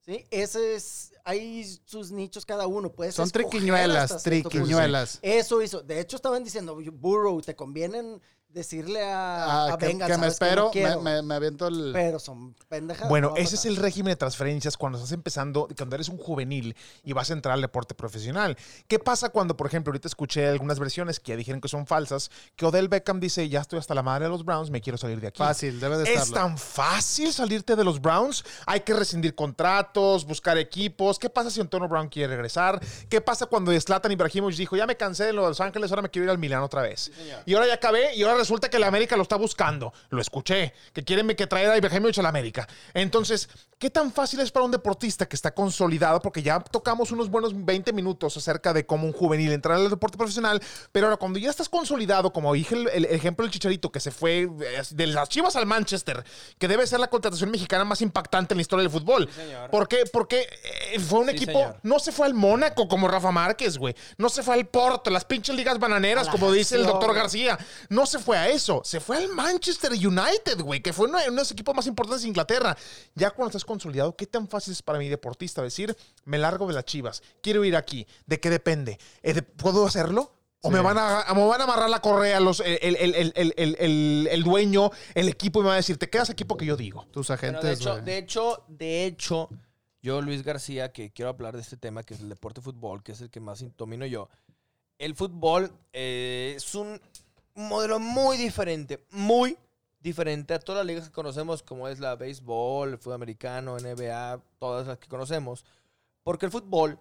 [0.00, 0.24] ¿Sí?
[0.30, 2.90] Ese es, hay sus nichos cada uno.
[2.90, 5.18] Puedes Son triquiñuelas, triquiñuelas.
[5.20, 5.82] Eso hizo.
[5.82, 8.20] De hecho, estaban diciendo, Burrow, te conviene
[8.56, 10.44] decirle a, Ah, a que, Bengals, que me "Sabes qué?
[10.46, 11.00] espero, No quiero".
[11.02, 11.90] me, me, me aviento el...
[11.92, 13.08] Pero son pendejadas.
[13.08, 16.74] Bueno, no ese es el régimen de transferencias cuando estás empezando, cuando eres un juvenil
[17.04, 18.56] y vas a entrar al deporte profesional.
[18.88, 22.30] ¿Qué pasa cuando, por ejemplo, ahorita escuché algunas versiones que ya dijeron que son falsas,
[22.56, 25.20] que Odell Beckham dice, ya estoy hasta la madre de los Browns, me quiero salir
[25.20, 25.38] de aquí?
[25.38, 26.34] Fácil, debe de ¿Es estarlo.
[26.34, 28.42] tan fácil salirte de los Browns?
[28.66, 31.18] Hay que rescindir contratos, buscar equipos.
[31.18, 32.80] ¿Qué pasa si Antonio Brown quiere regresar?
[33.08, 36.24] ¿Qué pasa cuando Zlatan Ibrahimovic dijo, ya me cansé de Los Ángeles, ahora me quiero
[36.24, 37.10] ir al Milán otra vez?
[37.44, 39.92] y ahora ya acabé y ahora resulta que la América lo está buscando.
[40.10, 40.72] Lo escuché.
[40.92, 42.68] Que quieren que traer a Ibrahimovic a la América.
[42.94, 46.20] Entonces, ¿qué tan fácil es para un deportista que está consolidado?
[46.22, 50.16] Porque ya tocamos unos buenos 20 minutos acerca de cómo un juvenil entrar al deporte
[50.16, 50.62] profesional.
[50.92, 54.12] Pero ahora, cuando ya estás consolidado, como dije el, el ejemplo del Chicharito, que se
[54.12, 56.24] fue eh, de las Chivas al Manchester,
[56.58, 59.28] que debe ser la contratación mexicana más impactante en la historia del fútbol.
[59.32, 59.70] señor.
[59.70, 60.04] ¿Por qué?
[60.12, 60.46] Porque
[60.92, 61.76] eh, fue un Sí, equipo, señor.
[61.82, 63.96] no se fue al Mónaco como Rafa Márquez, güey.
[64.16, 67.14] No se fue al Porto, las pinches ligas bananeras, como dice el doctor.
[67.16, 67.58] García.
[67.88, 68.82] No se fue a eso.
[68.84, 72.28] Se fue al Manchester United, güey, que fue uno de los equipos más importantes de
[72.28, 72.76] Inglaterra.
[73.14, 76.74] Ya cuando estás consolidado, ¿qué tan fácil es para mi deportista decir, me largo de
[76.74, 78.06] las chivas, quiero ir aquí?
[78.26, 78.98] ¿De qué depende?
[79.22, 80.32] Eh, ¿Puedo hacerlo?
[80.62, 83.54] ¿O me van, a, me van a amarrar la correa los, el, el- el- el-
[83.56, 86.66] el- el- el dueño, el equipo, y me va a decir, te quedas aquí porque
[86.66, 87.06] yo digo?
[87.12, 89.48] Tus Bueno, de agentes, hecho, de hecho, de hecho,
[90.02, 93.12] yo, Luis García, que quiero hablar de este tema, que es el deporte fútbol, que
[93.12, 94.28] es el que más domino yo.
[94.98, 97.00] El fútbol eh, es un
[97.56, 99.58] modelo muy diferente, muy
[100.00, 104.40] diferente a todas las ligas que conocemos, como es la béisbol, el fútbol americano, NBA,
[104.58, 105.64] todas las que conocemos.
[106.22, 106.98] Porque el fútbol,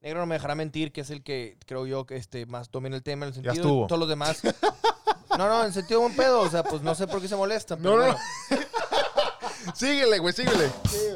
[0.00, 2.96] negro no me dejará mentir, que es el que creo yo que este, más domina
[2.96, 3.82] el tema, en el Ya sentido estuvo.
[3.82, 4.42] de todos los demás.
[5.36, 7.80] No, no, en sentido buen pedo, o sea, pues no sé por qué se molestan.
[7.80, 8.18] No, pero no,
[8.48, 8.66] bueno.
[9.74, 10.68] síguele, güey, síguele.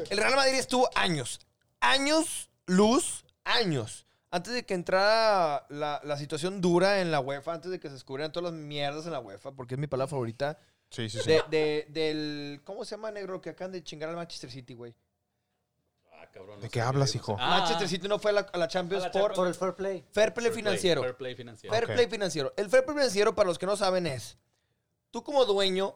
[0.09, 1.41] El Real Madrid estuvo años,
[1.81, 4.05] años luz, años.
[4.35, 7.93] Antes de que entrara la, la situación dura en la UEFA, antes de que se
[7.93, 10.57] descubrieran todas las mierdas en la UEFA, porque es mi palabra favorita,
[10.89, 11.29] Sí, sí, sí.
[11.29, 12.61] de, de- del...
[12.63, 13.39] ¿Cómo se llama, negro?
[13.41, 14.95] Que acaban de chingar al Manchester City, güey.
[16.13, 17.35] Ah, cabrón, ¿De no qué hablas, qué- hijo?
[17.39, 19.75] Ah, Manchester City no fue a la, a la Champions A la por el fair
[19.75, 20.03] play.
[20.11, 21.01] fair play fair play, financiero.
[21.03, 21.71] Fair play financiero.
[21.75, 21.93] Fair Ok.
[21.93, 22.53] play financiero.
[22.57, 24.37] El fair play financiero, para los que no saben, es
[25.11, 25.93] tú como dueño,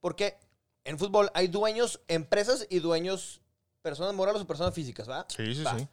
[0.00, 0.36] porque
[0.84, 3.40] en fútbol hay dueños, empresas y dueños,
[3.82, 5.26] personas morales o personas físicas, ¿va?
[5.28, 5.76] Sí, sí, Va.
[5.78, 5.88] sí.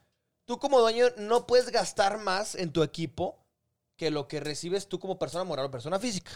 [0.52, 3.40] Tú como dueño no puedes gastar más en tu equipo
[3.96, 6.30] que lo que recibes tú como persona moral o persona física.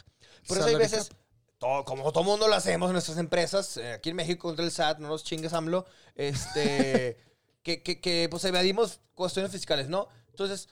[0.48, 1.10] Por eso hay veces,
[1.58, 4.72] todo- como todo mundo lo hacemos en nuestras empresas, eh, aquí en México contra el
[4.72, 7.18] SAT, no nos chingues AMLO, este,
[7.62, 10.08] que, que, que, pues evadimos cuestiones fiscales, ¿no?
[10.30, 10.70] Entonces,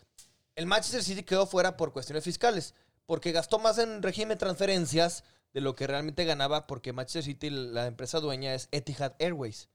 [0.55, 2.75] el Manchester City quedó fuera por cuestiones fiscales,
[3.05, 7.49] porque gastó más en régimen de transferencias de lo que realmente ganaba, porque Manchester City,
[7.49, 9.67] la empresa dueña, es Etihad Airways.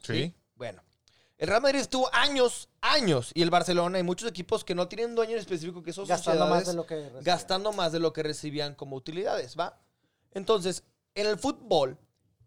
[0.00, 0.32] Sí.
[0.54, 0.80] Bueno,
[1.38, 5.14] el Real Madrid estuvo años, años, y el Barcelona y muchos equipos que no tienen
[5.14, 7.24] dueño en específico, que son Gastando más de lo que recibían.
[7.24, 9.78] gastando más de lo que recibían como utilidades, ¿va?
[10.32, 11.98] Entonces, en el fútbol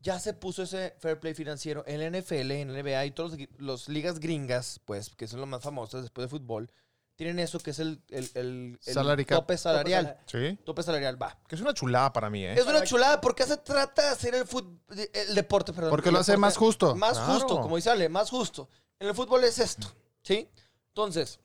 [0.02, 3.38] ya se puso ese fair play financiero en la NFL, en la NBA y todas
[3.58, 6.72] las ligas gringas, pues, que son las más famosas después de fútbol,
[7.20, 9.40] tienen eso que es el, el, el- el Salary cap.
[9.40, 10.18] tope salarial.
[10.26, 10.58] Sí.
[10.64, 11.38] Tope salarial, va.
[11.50, 12.54] Que es una chulada para mí, ¿eh?
[12.54, 14.80] Es una chulada porque se trata de hacer el, fut-
[15.12, 15.90] el deporte, perdón.
[15.90, 16.96] Porque lo hace deporte más justo.
[16.96, 17.34] Más Claro.
[17.34, 18.70] justo, como dice Ale, más justo.
[19.02, 19.88] En el fútbol es esto,
[20.24, 20.48] ¿sí?
[20.88, 21.42] Entonces,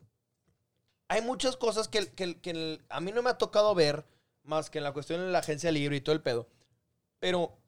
[1.09, 4.05] hay muchas cosas que, que- que el- a mí no me ha tocado ver,
[4.45, 6.47] más que en la cuestión de la agencia libre y todo el pedo.
[7.19, 7.59] Pero,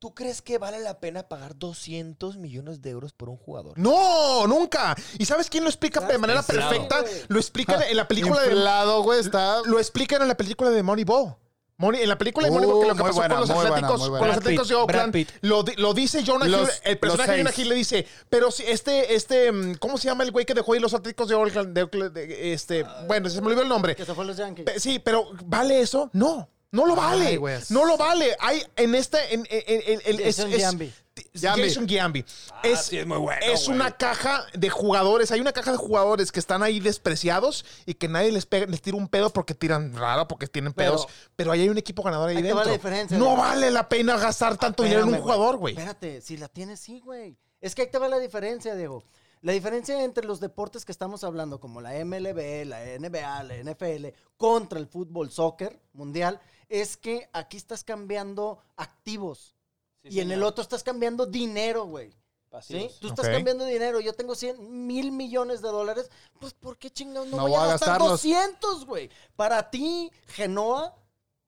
[0.00, 3.78] ¿tú crees que vale la pena pagar 200 millones de euros por un jugador?
[3.78, 4.96] No, nunca.
[5.18, 6.70] ¿Y sabes quién lo explica de manera Inflado.
[6.70, 7.04] perfecta?
[7.28, 9.60] Lo explican en la película de Inflado, güey, está...
[9.66, 11.36] lo explican en la película de Moneyball.
[11.76, 13.48] Money, en la película de Uh, Moneyball, que lo que muy pasó buena, con los
[13.48, 14.18] muy buena, Atléticos, muy buena.
[14.20, 15.30] con los Brad Atléticos de Pitt, Brad Oakland, Pitt.
[15.42, 17.58] lo, di- lo dice Jonah Los- Hill, el personaje los de Jonah seis.
[17.58, 20.74] Hill le dice, pero si este, este, mm, ¿cómo se llama el güey que dejó
[20.74, 21.72] ahí los Atléticos de Oakland?
[21.74, 23.96] de Oakland, de- este, bueno, se me olvidó el nombre.
[23.96, 24.66] Que se fue a los Yankees.
[24.66, 26.10] Pe- Sí, pero ¿vale eso?
[26.12, 26.48] No.
[26.72, 27.26] No lo vale.
[27.26, 27.58] Ay, güey.
[27.70, 28.36] no lo vale.
[28.38, 29.18] Hay en este.
[29.34, 30.92] En, en- en- en- es- Jason es- Giambi.
[31.34, 31.62] Giambi.
[31.68, 32.24] Jason Giambi.
[32.52, 35.30] Ah, es, sí, es muy bueno, Es una caja de jugadores.
[35.32, 38.80] Hay una caja de jugadores que están ahí despreciados y que nadie les, pega, les
[38.80, 41.08] tira un pedo porque tiran raro, porque tienen Pero- pedos.
[41.36, 42.70] Pero ahí hay un equipo ganador ahí dentro.
[42.70, 43.36] diferencia, no güey.
[43.36, 45.74] vale la pena gastar tanto dinero en un jugador, güey.
[45.74, 47.36] Espérate, si la tienes, sí, güey.
[47.60, 49.04] Es que ahí te va la diferencia, Diego.
[49.42, 54.14] La diferencia entre los deportes que estamos hablando, como la MLB, la NBA, la NFL,
[54.36, 59.54] contra el fútbol, soccer mundial, es que aquí estás cambiando activos.
[60.02, 62.14] y en el otro estás cambiando dinero, güey.
[62.62, 62.90] ¿Sí?
[63.00, 64.00] Tú estás cambiando dinero.
[64.00, 66.10] Yo tengo 100 mil millones de dólares.
[66.40, 68.22] Pues, ¿por qué chingados no, No voy voy a gastar gastarlos.
[68.22, 69.10] 200, güey?
[69.36, 70.96] Para ti, Genoa,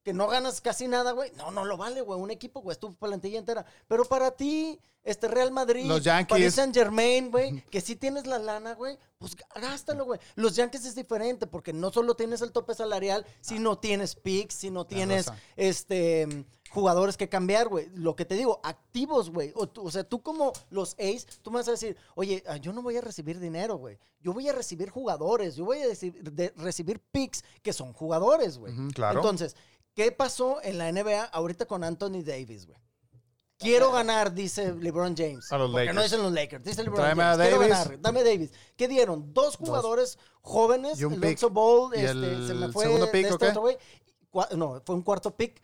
[0.02, 1.30] que no ganas casi nada, güey.
[1.36, 2.18] No, no lo vale, güey.
[2.20, 2.72] Un equipo, güey.
[2.74, 3.64] Es tu plantilla entera.
[3.86, 6.28] Pero para ti, este Real Madrid, Los Yankees.
[6.28, 10.18] Paris Saint Germain, güy, que sí tienes la lana, güey, pues gá- gástalo, güey.
[10.34, 14.84] Los Yankees es diferente porque no solo tienes el tope salarial, sino tienes picks, sino
[14.86, 17.90] tienes este jugadores que cambiar, güey.
[17.94, 19.52] Lo que te digo, activos, güey.
[19.54, 22.80] O, sea, tú como los Ace, tú me vas a decir, oye, ah, yo no
[22.80, 23.98] voy a recibir dinero, güey.
[24.22, 28.56] Yo voy a recibir jugadores, yo voy a recibir, de- recibir picks que son jugadores,
[28.56, 28.72] güey.
[28.94, 29.18] claro.
[29.20, 29.54] Entonces,
[29.94, 32.78] ¿qué pasó en la NBA ahorita con Anthony Davis, güey?
[33.59, 35.52] Quiero ganar, dice LeBron James.
[35.52, 36.11] A los Porque no Lakers.
[36.11, 37.38] dicen los Lakers, dice LeBron Tráeme James.
[37.38, 37.78] a Quiero Davis.
[37.78, 38.50] ganar, dame Davis.
[38.76, 39.33] ¿Qué dieron?
[39.33, 41.48] Dos jugadores jóvenes, Y un el pick.
[41.50, 43.78] Ball, Y este, el se me fue segundo de pick, este güey.
[44.33, 45.62] Cua- No, fue un cuarto pick.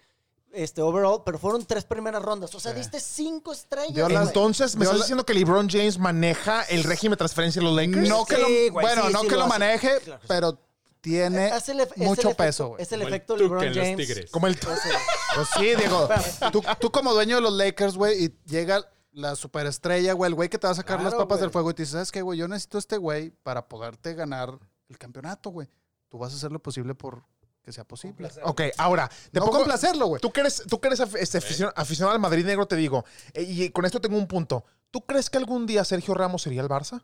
[0.52, 2.54] este, overall, pero fueron tres primeras rondas.
[2.54, 4.08] O sea, diste cinco estrellas.
[4.10, 7.74] Entonces, ¿me estás la- diciendo que LeBron James maneja el régimen de transferencia de los
[7.76, 8.08] Lakers?
[8.08, 10.28] No que Sí, lo, güey, bueno, sí, no sí que lo maneje, Claro que sí.
[10.28, 10.58] pero
[11.00, 12.82] tiene Es el ef- es el mucho peso, güey.
[12.82, 14.06] Es el Como el efecto Tuca LeBron en los James.
[14.08, 14.30] Tigres.
[14.30, 14.56] Como el...
[14.58, 16.08] Pues sí, Diego.
[16.52, 20.48] tú, tú como dueño de los Lakers, güey, y llega la superestrella, güey, el güey
[20.48, 22.38] que te va a sacar las papas del fuego y te dice, ¿sabes qué, güey?
[22.38, 24.58] Yo necesito a este güey para poderte ganar
[24.88, 25.68] el campeonato, güey.
[26.08, 27.24] Tú vas a hacer lo posible por
[27.62, 28.30] que sea posible.
[28.44, 30.20] Ok, ahora, te No pongo- complacerlo, güey.
[30.22, 33.42] Tú que eres, tú que eres este, aficionado, aficionado al Madrid negro, te digo, eh,
[33.42, 34.64] y con esto tengo un punto.
[34.90, 37.02] ¿Tú crees que algún día Sergio Ramos sería el Barça?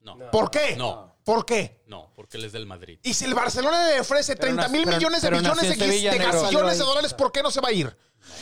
[0.00, 0.16] No.
[0.30, 0.76] ¿Por qué?
[0.76, 1.15] No.
[1.26, 1.82] ¿Por qué?
[1.88, 3.00] No, porque él es del Madrid.
[3.02, 6.18] Y si el Barcelona le ofrece 30 mil pero- millones de pero millones de, de
[6.18, 7.96] gasillones de dólares, ¿por qué no se va a ir?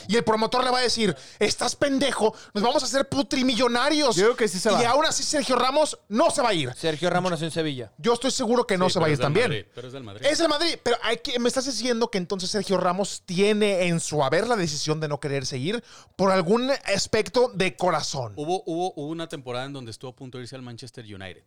[0.06, 4.16] Y el promotor le va a decir, estás pendejo, nos vamos a hacer putrimillonarios.
[4.16, 4.88] Yo creo que sí se y va.
[4.90, 6.72] aún así Sergio Ramos no se va a ir.
[6.74, 7.90] Sergio Ramos nació en Sevilla.
[7.96, 9.48] Yo estoy seguro que no Sí, se va a ir es del también.
[9.48, 10.26] Madrid, pero es del Madrid.
[10.26, 13.98] Es el Madrid, pero hay que, me estás diciendo que entonces Sergio Ramos tiene en
[14.00, 15.82] su haber la decisión de no querer seguir
[16.16, 18.34] por algún aspecto de corazón.
[18.36, 21.44] Hubo, hubo, hubo una temporada en donde estuvo a punto de irse al Manchester United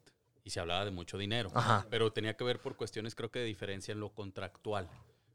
[0.48, 1.86] y se hablaba de mucho dinero, Ajá.
[1.90, 4.88] pero tenía que ver por cuestiones creo que de diferencia en lo contractual.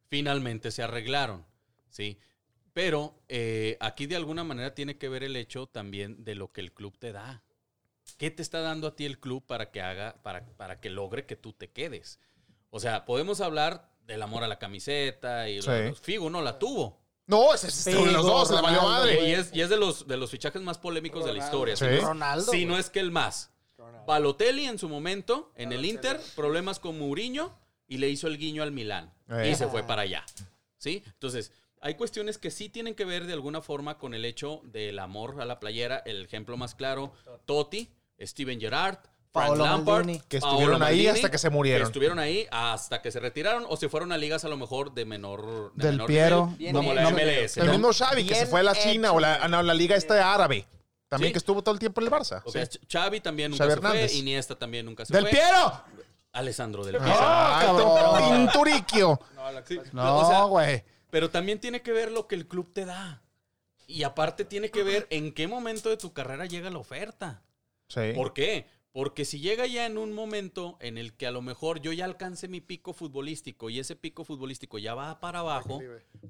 [0.09, 1.45] Finalmente se arreglaron,
[1.91, 2.19] ¿sí?
[2.73, 6.63] Pero eh, aquí de alguna manera tiene que ver el hecho también de lo que
[6.63, 7.43] el club te da.
[8.17, 11.27] ¿Qué te está dando a ti el club para que haga, para, para que logre
[11.27, 12.19] que tú te quedes?
[12.71, 15.71] O sea, podemos hablar del amor a la camiseta y Sí.
[16.01, 17.03] Figo no la tuvo.
[17.27, 19.29] No, ese es uno de los dos, le valió Ronaldo, madre.
[19.29, 21.77] Y es, y es de, los, de los fichajes más polémicos de la historia.
[21.77, 21.85] Sí.
[21.85, 23.51] Es- Ronaldo, Si no es que el más.
[24.07, 28.63] Balotelli en su momento, en el Inter, problemas con Mourinho y le hizo el guiño
[28.63, 29.13] al Milán.
[29.31, 29.51] Eh.
[29.53, 30.25] Y se fue para allá.
[30.79, 31.03] ¿Sí?
[31.07, 34.99] Entonces, hay cuestiones que sí tienen que ver de alguna forma con el hecho del
[34.99, 36.03] amor a la playera.
[36.05, 37.13] El ejemplo más claro,
[37.45, 37.89] Totti,
[38.21, 38.99] Steven Gerrard,
[39.33, 40.21] Frank Paolo Lampard, Maldini.
[40.29, 41.83] Que Paolo estuvieron ahí Maldini, hasta que se murieron.
[41.83, 44.93] que estuvieron ahí hasta que se retiraron o se fueron a ligas a lo mejor
[44.95, 46.55] de menor de Del menor Piero.
[46.59, 47.57] nivel, como No, la no, MLS.
[47.57, 47.73] El ¿no?
[47.73, 49.17] mismo Xavi, que se fue a la China hecho.
[49.17, 50.67] o la, no, la liga esta árabe.
[51.13, 51.33] También Sí.
[51.35, 52.43] que estuvo todo el tiempo en el Barça.
[52.45, 52.79] O sea, Sí.
[52.91, 54.15] Xavi también nunca Xavi se fue, Hernández.
[54.17, 55.31] Iniesta también nunca se ¡Del fue.
[55.33, 55.83] Piero!
[56.33, 57.13] Alessandro Del Piero.
[57.15, 58.47] ¡Ah, cabrón.
[58.47, 59.21] Pinturiquio!
[59.93, 60.83] No, o sea, güey.
[61.11, 63.23] pero también tiene que ver lo que el club te da.
[63.87, 67.43] Y aparte tiene que ver en qué momento de tu carrera llega la oferta.
[67.89, 68.13] Sí.
[68.15, 68.67] ¿Por qué?
[68.93, 72.07] Porque si llega ya en un momento en el que a lo mejor yo ya
[72.07, 75.81] alcance mi pico futbolístico y ese pico futbolístico ya va para abajo,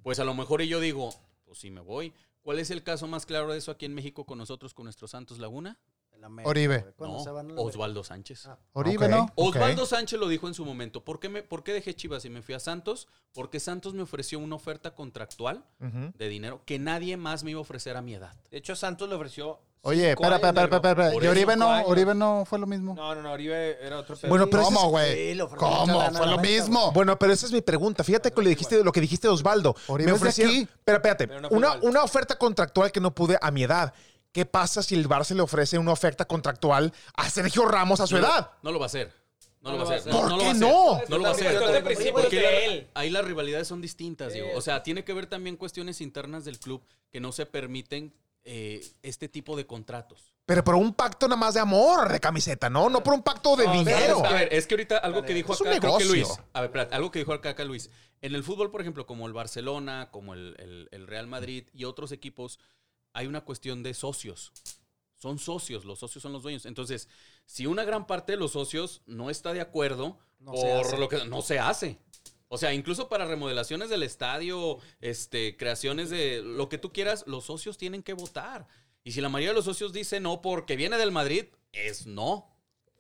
[0.03, 1.11] pues a lo mejor y yo digo,
[1.45, 2.13] pues sí me voy.
[2.43, 5.09] ¿Cuál es el caso más claro de eso aquí en México con nosotros, con nuestro
[5.09, 5.79] Santos Laguna?
[6.25, 6.79] América, Oribe.
[6.81, 6.95] güey.
[6.95, 8.49] Cuando No, Osvaldo Sánchez.
[8.73, 9.09] Oribe.
[9.09, 9.29] ¿no?
[9.35, 11.05] Osvaldo Sánchez lo dijo en su momento.
[11.05, 13.09] ¿Por qué, me, ¿Por qué dejé Chivas y me fui a Santos?
[13.33, 17.63] Porque Santos me ofreció una oferta contractual de dinero que nadie más me iba a
[17.63, 18.35] ofrecer a mi edad.
[18.51, 19.61] De hecho, Santos le ofreció.
[19.85, 21.15] Oye, espera, espera, espera, espera.
[21.25, 21.69] ¿Y Oribe no?
[21.69, 21.89] años.
[21.91, 22.95] Oribe no fue lo mismo.
[22.95, 24.29] No, no, no, Oribe era otro pedo.
[24.29, 25.35] Bueno, pero ¿Cómo, es- güey?
[25.35, 26.11] Le mucha ¿Cómo?
[26.13, 26.93] Fue lo mismo.
[26.93, 28.05] Bueno, pero esa es mi pregunta.
[28.05, 29.75] Fíjate con lo, dijiste, lo que dijiste de Osvaldo.
[29.89, 30.69] Oribe es de ofrecieron- aquí.
[30.85, 33.93] Pero espérate, Pero no fue una, una oferta contractual que no pude a mi edad.
[34.31, 38.15] ¿Qué pasa si el Barça le ofrece una oferta contractual a Sergio Ramos a su
[38.15, 38.51] No edad?
[38.63, 39.13] No lo va a hacer.
[39.63, 40.13] No, No lo va a hacer.
[40.13, 41.01] ¿Por qué no?
[41.09, 42.13] No lo va a hacer.
[42.13, 44.47] Porque ahí las rivalidades son distintas, digo.
[44.55, 48.85] O sea, tiene que ver también cuestiones internas del club que no se permiten eh,
[49.03, 50.33] este tipo de contratos.
[50.45, 52.89] Pero por un pacto nada más de amor, de camiseta, ¿no?
[52.89, 54.25] No por un pacto de No, dinero.
[54.27, 56.05] A ver, es que ahorita algo que dijo Es un acá, creo que.
[56.05, 56.29] Luis.
[56.53, 57.91] A ver, espérate, algo que dijo acá, acá Luis.
[58.21, 61.85] En el fútbol, por ejemplo, como el Barcelona, como el, el- el Real Madrid y
[61.85, 62.59] otros equipos,
[63.13, 64.53] hay una cuestión de socios.
[65.17, 66.67] Son socios, los socios son los dueños.
[66.67, 67.09] Entonces,
[67.47, 71.25] si una gran parte de los socios no está de acuerdo No por lo que
[71.27, 71.99] no se hace.
[72.55, 77.45] O sea, incluso para remodelaciones del estadio, este, creaciones de lo que tú quieras, los
[77.45, 78.67] socios tienen que votar.
[79.05, 82.52] Y si la mayoría de los socios dice no porque viene del Madrid, es no.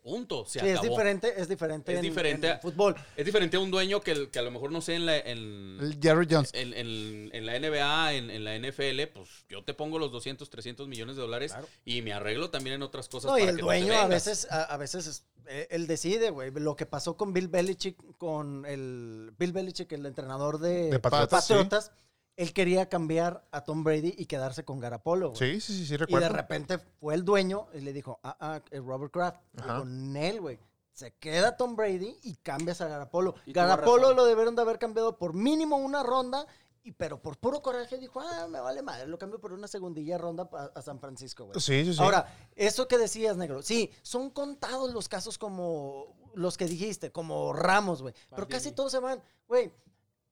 [0.02, 0.44] Punto.
[0.46, 1.92] Se Sí, es diferente, es diferente.
[1.92, 2.96] Es en- diferente en a- fútbol.
[3.16, 5.16] Es diferente a un dueño que, el- que a lo mejor no sé en la,
[5.16, 6.50] en, El Jerry Jones.
[6.54, 10.50] en, en- en la NBA, en, en la NFL, pues yo te pongo los 200,
[10.50, 13.30] 300 millones de dólares y me arreglo también en otras cosas.
[13.30, 16.30] No, y para el que dueño a veces, a, a veces es- eh, él decide,
[16.30, 16.50] güey.
[16.52, 21.46] Lo que pasó con Bill Belichick, con el Bill Belichick, el entrenador de, De Patriotas,
[21.48, 21.92] Patriotas,
[22.36, 25.34] él quería cambiar a Tom Brady y quedarse con Garapolo.
[25.34, 25.60] Sí, güey.
[25.60, 26.28] sí, sí, sí, Y de recuerdo.
[26.30, 30.58] repente fue el dueño y le dijo, ah, ah, eh, Robert Kraft, con él, güey.
[30.92, 33.34] Se queda Tom Brady y cambias a Garapolo.
[33.46, 36.46] Y Garapolo lo debieron de haber cambiado por mínimo una ronda,
[36.84, 40.18] y pero por puro coraje dijo, ah, me vale madre, lo cambio por una segundilla
[40.18, 41.60] ronda pa- a, San Francisco, güey.
[41.60, 42.02] Sí, sí, sí.
[42.02, 47.52] Ahora, eso que decías, negro, sí, son contados los casos como los que dijiste, como
[47.52, 48.14] Ramos, güey.
[48.30, 49.72] Pero casi todos se van, güey.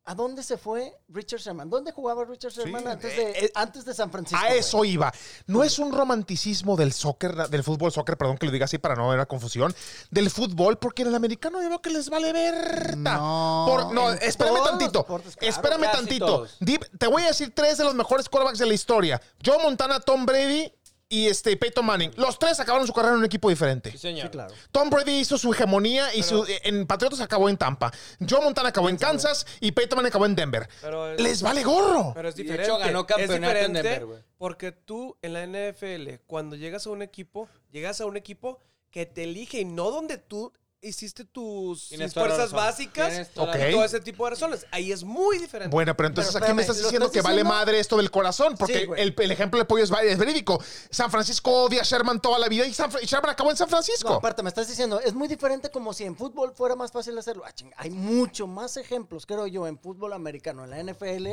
[0.06, 1.68] ¿A dónde se fue Richard Sherman?
[1.68, 4.42] ¿Dónde jugaba Richard Sherman antes, de, eh, eh, antes de San Francisco?
[4.42, 5.12] A eso iba.
[5.46, 8.96] No es un romanticismo del soccer, del fútbol soccer, perdón que lo diga así para
[8.96, 9.74] no haber una confusión,
[10.10, 12.96] del fútbol, porque en el americano yo veo que les vale ver.
[12.96, 13.66] No.
[13.68, 15.00] Por- no, espérame tantito.
[15.00, 15.54] deportes, claro.
[15.54, 16.46] espérame tantito.
[16.60, 19.20] Di- te voy a decir tres de los mejores quarterbacks de la historia.
[19.44, 20.72] Joe Montana, Tom Brady
[21.12, 22.12] y este Peyton Manning.
[22.16, 23.90] Los tres acabaron su carrera en un equipo diferente.
[23.90, 24.26] Sí, señor.
[24.26, 24.54] Sí, claro.
[24.72, 27.92] Tom Brady hizo su hegemonía y su, en Patriotas acabó en Tampa.
[28.26, 30.68] Joe Montana acabó en Kansas y Peyton Manning acabó en Denver.
[30.80, 32.12] Pero es- Les vale gorro.
[32.14, 32.70] Pero es Y de diferente.
[32.72, 34.18] hecho ganó es campeonato en diferente Denver, güey.
[34.38, 38.60] porque tú en la NFL, cuando llegas a un equipo, llegas a un equipo
[38.90, 40.52] que te elige y no donde tú
[40.82, 44.66] hiciste tus, fuerzas básicas la y todo ese tipo de razones.
[44.70, 45.70] Ahí es muy diferente.
[45.74, 48.10] Bueno, pero entonces Pero aquí me estás ¿lo diciendo estás que vale madre esto del
[48.10, 50.62] corazón, porque Sí, el, el ejemplo de Pollo es, es verídico.
[50.90, 53.56] San Francisco odia a Sherman toda la vida y San Fra- y Sherman acabó en
[53.56, 54.08] San Francisco.
[54.08, 57.16] No, aparte, me estás diciendo, es muy diferente como si en fútbol fuera más fácil
[57.18, 57.44] hacerlo.
[57.44, 61.28] Ah, hay mucho más ejemplos, creo yo, en fútbol americano, en la NFL,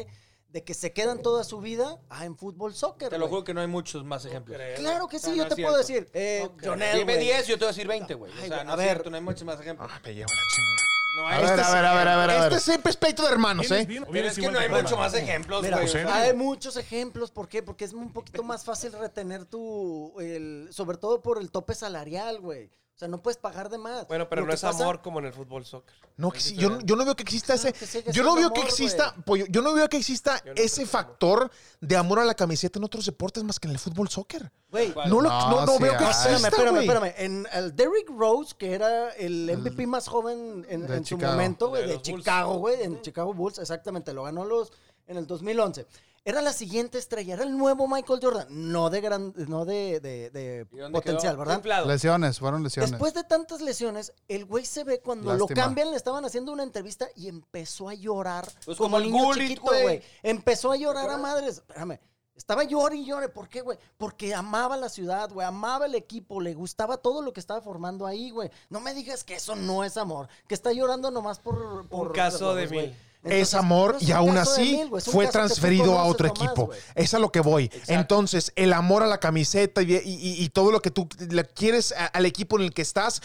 [0.50, 3.10] de que se quedan toda su vida ah, en fútbol soccer.
[3.10, 3.30] Te lo güey.
[3.32, 4.58] juro que no hay muchos más ejemplos.
[4.78, 6.10] Claro que sí, No, yo no te puedo decir.
[6.14, 7.26] Eh, Jonel, Dime güey.
[7.26, 8.32] 10 yo te voy a decir 20, güey.
[8.32, 8.88] O sea, no a es ver.
[8.88, 9.90] cierto, no hay muchos más ejemplos.
[9.94, 10.78] Ah, me llevo la chingada.
[11.18, 11.42] No A hay.
[11.42, 12.58] ver, Este a es- ver, a ver, a ver, a Este ver.
[12.58, 13.88] es siempre es pleito de hermanos, ¿eh?
[14.12, 15.96] Pero es que no hay mucho más ejemplos, Mira, güey.
[16.06, 17.62] hay muchos ejemplos, ¿por qué?
[17.64, 22.40] Porque es un poquito más fácil retener tu, el, sobre todo por el tope salarial,
[22.40, 22.70] güey.
[22.98, 24.08] O sea, no puedes pagar de más.
[24.08, 25.94] Bueno, pero Lo no que es pasa- amor como en el fútbol soccer.
[26.16, 27.72] No, que sí, yo, no- yo no veo que exista ese.
[27.72, 29.14] que sigue Yo no siendo veo que amor, exista.
[29.24, 32.26] pollo, yo no veo que exista Yo no ese creo que factor de amor a
[32.26, 34.52] la camiseta en otros deportes más que en el fútbol soccer.
[34.72, 36.10] Güey, No, lo, No, no, no sí veo que hay.
[36.10, 36.32] exista.
[36.38, 36.88] Espérame, espérame, güey.
[36.88, 37.14] espérame.
[37.24, 41.34] En el Derrick Rose, que era el MVP más joven en, De en su Chicago.
[41.34, 42.18] momento, güey, De de, los Bulls.
[42.24, 44.74] Chicago, güey, en Chicago Bulls, exactamente, lo ganó los
[45.06, 45.86] en el 2011.
[46.30, 50.30] Era la siguiente estrella, era el nuevo Michael Jordan, no de gran, no de, de-
[50.30, 51.40] de ¿Y dónde potencial, quedó?
[51.40, 51.56] ¿verdad?
[51.56, 51.88] Inflado.
[51.88, 52.92] Lesiones, fueron lesiones.
[52.92, 56.64] Después de tantas lesiones, el güey se ve cuando lo cambian, le estaban haciendo una
[56.64, 58.46] entrevista y empezó a llorar.
[58.66, 59.84] Pues como como el niño Gullit, chiquito, güey.
[59.84, 60.04] güey.
[60.22, 61.58] Empezó a llorar a madres.
[61.60, 61.98] Espérame.
[62.36, 63.30] Estaba llore y llore.
[63.30, 63.80] ¿Por qué, güey?
[63.98, 65.48] Porque amaba la ciudad, güey.
[65.48, 66.40] Amaba el equipo.
[66.40, 68.52] Le gustaba todo lo que estaba formando ahí, güey.
[68.70, 70.28] No me digas que eso no es amor.
[70.48, 71.88] Que está llorando nomás por...
[71.88, 72.96] por Un caso de errores,
[73.28, 73.36] mil.
[73.38, 76.70] es Entonces, amor no es y aún así mil, fue transferido a otro equipo.
[76.96, 77.72] Es a lo que voy.
[77.88, 81.44] Entonces, el amor a la camiseta y, y- y- y todo lo que tú le
[81.46, 83.22] quieres a- al equipo en el que estás,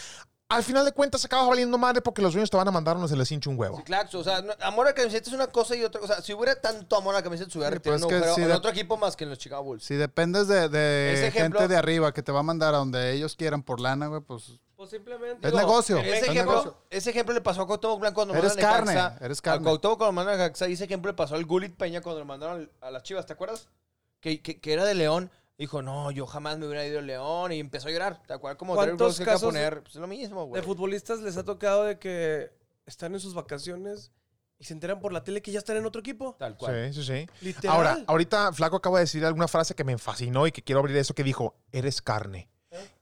[0.49, 3.07] al final de cuentas acabas valiendo madre porque los dueños te van a mandar uno
[3.07, 3.77] se les hincha un huevo.
[3.77, 6.21] Sí, claro, o sea, no- amor a la camiseta es una cosa y otra cosa.
[6.21, 8.51] Si hubiera tanto amor a la camiseta, se hubiera Sí, pero retirado es que pero
[8.51, 9.83] en otro equipo más que en los Chicago Bulls.
[9.83, 13.13] Si dependes de, de ejemplo- gente de arriba que te va a mandar a donde
[13.13, 15.47] ellos quieran por lana, güey, pues Pues simplemente.
[15.47, 15.97] es negocio.
[15.99, 16.77] Ese es ejemplo, negocio.
[16.89, 19.25] ese ejemplo le pasó a Cuauhtémoc Blanco cuando Eres mandaron a carne, Necaxa.
[19.25, 19.63] eres A carne.
[19.63, 22.25] Cuauhtémoc cuando mandaron a Necaxa, y ese ejemplo le pasó al Gulit Peña cuando lo
[22.25, 23.69] mandaron a las Chivas, ¿te acuerdas?
[24.19, 25.31] Que, que, que era de León.
[25.57, 27.51] Dijo, no, yo jamás me hubiera ido a León.
[27.51, 28.21] Y empezó a llorar.
[28.25, 28.57] ¿Te acuerdas?
[28.57, 29.83] Como ¿Cuántos que casos poner.
[29.83, 30.61] Pues es lo mismo, güey.
[30.61, 32.51] De futbolistas les ha tocado de que
[32.85, 34.11] están en sus vacaciones
[34.57, 36.35] y se enteran por la tele que ya están en otro equipo.
[36.39, 36.91] Tal cual.
[36.93, 37.45] Sí, sí, sí.
[37.45, 37.75] Literal.
[37.75, 40.97] Ahora, ahorita Flaco acaba de decir alguna frase que me fascinó y que quiero abrir
[40.97, 42.49] eso que dijo, eres carne.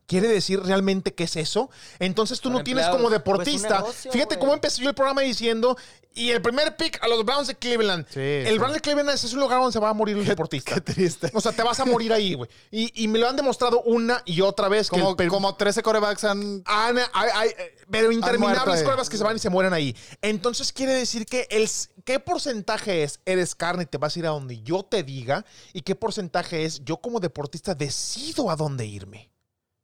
[0.07, 1.69] ¿Quiere decir realmente qué es eso?
[1.99, 2.97] Entonces tú Son no tienes empleados.
[2.97, 3.77] como Pues deportista.
[3.79, 5.77] negocio, Fíjate cómo empecé yo el programa diciendo,
[6.13, 8.05] y el primer pick a los Browns de Cleveland.
[8.09, 8.57] Sí, el sí.
[8.57, 10.73] Brown de Cleveland es un lugar donde se va a morir un deportista.
[10.75, 11.31] Qué triste.
[11.33, 12.49] O sea, te vas a morir ahí, güey.
[12.71, 14.89] Y, y me lo han demostrado una y otra vez.
[14.89, 16.61] que Como, el per- como 13 corebacks han...
[16.65, 17.49] han- hay- hay,
[17.89, 19.95] pero interminables pruebas que se van y se mueren ahí.
[20.21, 21.69] Entonces quiere decir que el,
[22.03, 25.45] qué porcentaje es eres carne y te vas a ir a donde yo te diga
[25.71, 29.31] y qué porcentaje es yo como deportista decido a dónde irme.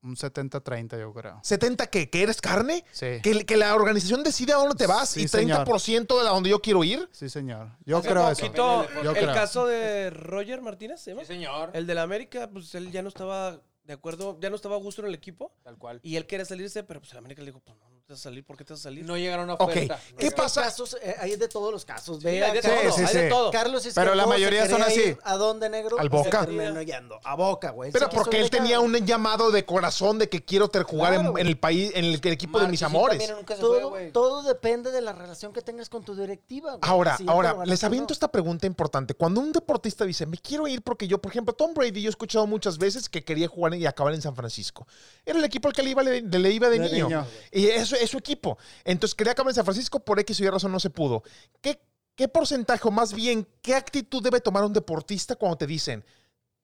[0.03, 1.39] Un 70-30, yo creo.
[1.43, 3.19] 70 que, que eres carne, Sí.
[3.23, 5.65] que, que la organización decide a dónde te vas Sí, y señor.
[5.67, 7.09] 30% de a donde yo quiero ir.
[7.11, 7.71] Sí, señor.
[7.85, 8.41] Yo Hace creo eso.
[8.41, 9.33] poquito, Yo el creo.
[9.33, 11.23] caso de Roger Martínez, ¿se llama?
[11.23, 11.71] Sí, señor.
[11.73, 14.79] El de la América, pues él ya no estaba de acuerdo, ya no estaba a
[14.79, 15.53] gusto en el equipo.
[15.63, 15.99] Tal cual.
[16.03, 18.21] Y él quería salirse, pero pues el América le dijo, pues no, no te vas
[18.21, 19.03] a salir, ¿por qué te vas a salir?
[19.03, 19.99] No llegaron a Ok, oferta.
[20.17, 20.61] ¿qué pasa?
[20.61, 22.21] casos, eh, hay de todos los casos.
[22.21, 23.17] Sí, hay de todo, sí, hay sí.
[23.17, 23.51] de todo.
[23.51, 25.17] Carlos Pero la mayoría son así.
[25.25, 25.99] ¿A dónde, negro?
[25.99, 26.45] Al Boca.
[26.47, 27.19] yendo.
[27.25, 27.91] A Boca, güey.
[27.91, 31.37] Pero porque él tenía un llamado de corazón de que quiero ter- jugar en- Claro,
[31.37, 33.29] en, el país, en el, el equipo de mis amores.
[33.29, 36.77] nunca se Todo, todo depende de la relación que tengas con tu directiva.
[36.77, 36.89] güey.
[36.89, 38.13] Ahora, Si ahora, les aviento no.
[38.13, 39.15] esta pregunta importante.
[39.15, 42.11] Cuando un deportista dice, me quiero ir porque yo, por ejemplo, Tom Brady, yo he
[42.11, 44.87] escuchado muchas veces que quería jugar y acabar en San Francisco.
[45.25, 47.07] Era el equipo al que le iba, le, le iba de, De niño.
[47.09, 47.27] niño.
[47.51, 48.57] Y eso es su equipo.
[48.83, 51.23] Entonces quería en San Francisco, por X o Y razón no se pudo.
[51.61, 51.79] ¿Qué,
[52.15, 56.03] ¿Qué porcentaje, o más bien, qué actitud debe tomar un deportista cuando te dicen,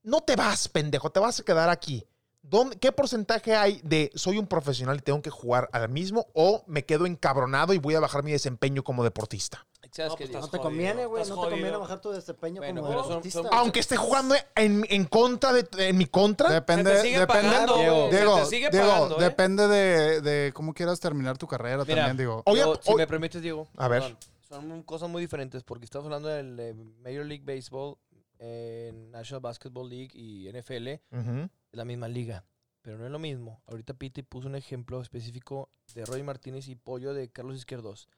[0.02, 2.06] no te vas, pendejo, te vas a quedar aquí?
[2.42, 6.64] ¿Dónde- ¿Qué porcentaje hay de soy un profesional y tengo que jugar al mismo o
[6.68, 9.66] me quedo encabronado y voy a bajar mi desempeño como deportista?
[9.96, 10.34] ¿Sabes No, qué pues?
[10.42, 10.64] No te jodido.
[10.64, 11.24] conviene, güey.
[11.30, 13.48] No te conviene bajar tu desempeño Bueno, como pero son- son-.
[13.52, 16.50] Aunque esté jugando en, en contra de en mi contra.
[16.50, 18.10] Depende, Se te sigue depende, pagando, Diego, güey.
[18.12, 19.24] Se Diego, te sigue Diego, pagando, ¿eh?
[19.24, 22.42] depende de, de cómo quieras terminar tu carrera Mira, también, digo.
[22.46, 23.68] Oye, Diego, si me permites, Diego.
[23.78, 24.02] A ver.
[24.02, 24.18] perdón,
[24.50, 27.98] son cosas muy diferentes porque estamos hablando del eh, Major League Baseball,
[28.40, 31.44] eh, National Basketball League y NFL, Ujú.
[31.72, 32.44] es la misma liga.
[32.82, 33.62] Pero no es lo mismo.
[33.68, 38.10] Ahorita Pete puso un ejemplo específico de Roy Martínez y Pollo de Carlos Izquierdos.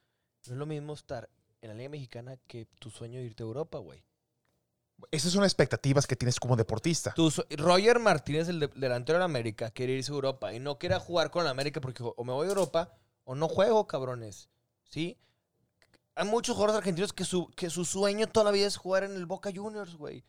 [0.47, 1.29] No es lo mismo estar
[1.65, 4.03] en la Liga Mexicana que tu sueño de irte a Europa, güey.
[5.11, 7.13] Esas son expectativas que tienes como deportista.
[7.13, 10.77] Tu Roger Martínez, el de- delantero de la América, quiere irse a Europa y no
[10.79, 12.93] quiere jugar con la América porque o me voy a Europa
[13.25, 14.47] o no juego, cabrones.
[14.85, 15.17] ¿Sí?
[16.15, 19.51] Hay muchos jugadores argentinos que su, que su sueño todavía es jugar en el Boca
[19.53, 20.23] Juniors, güey.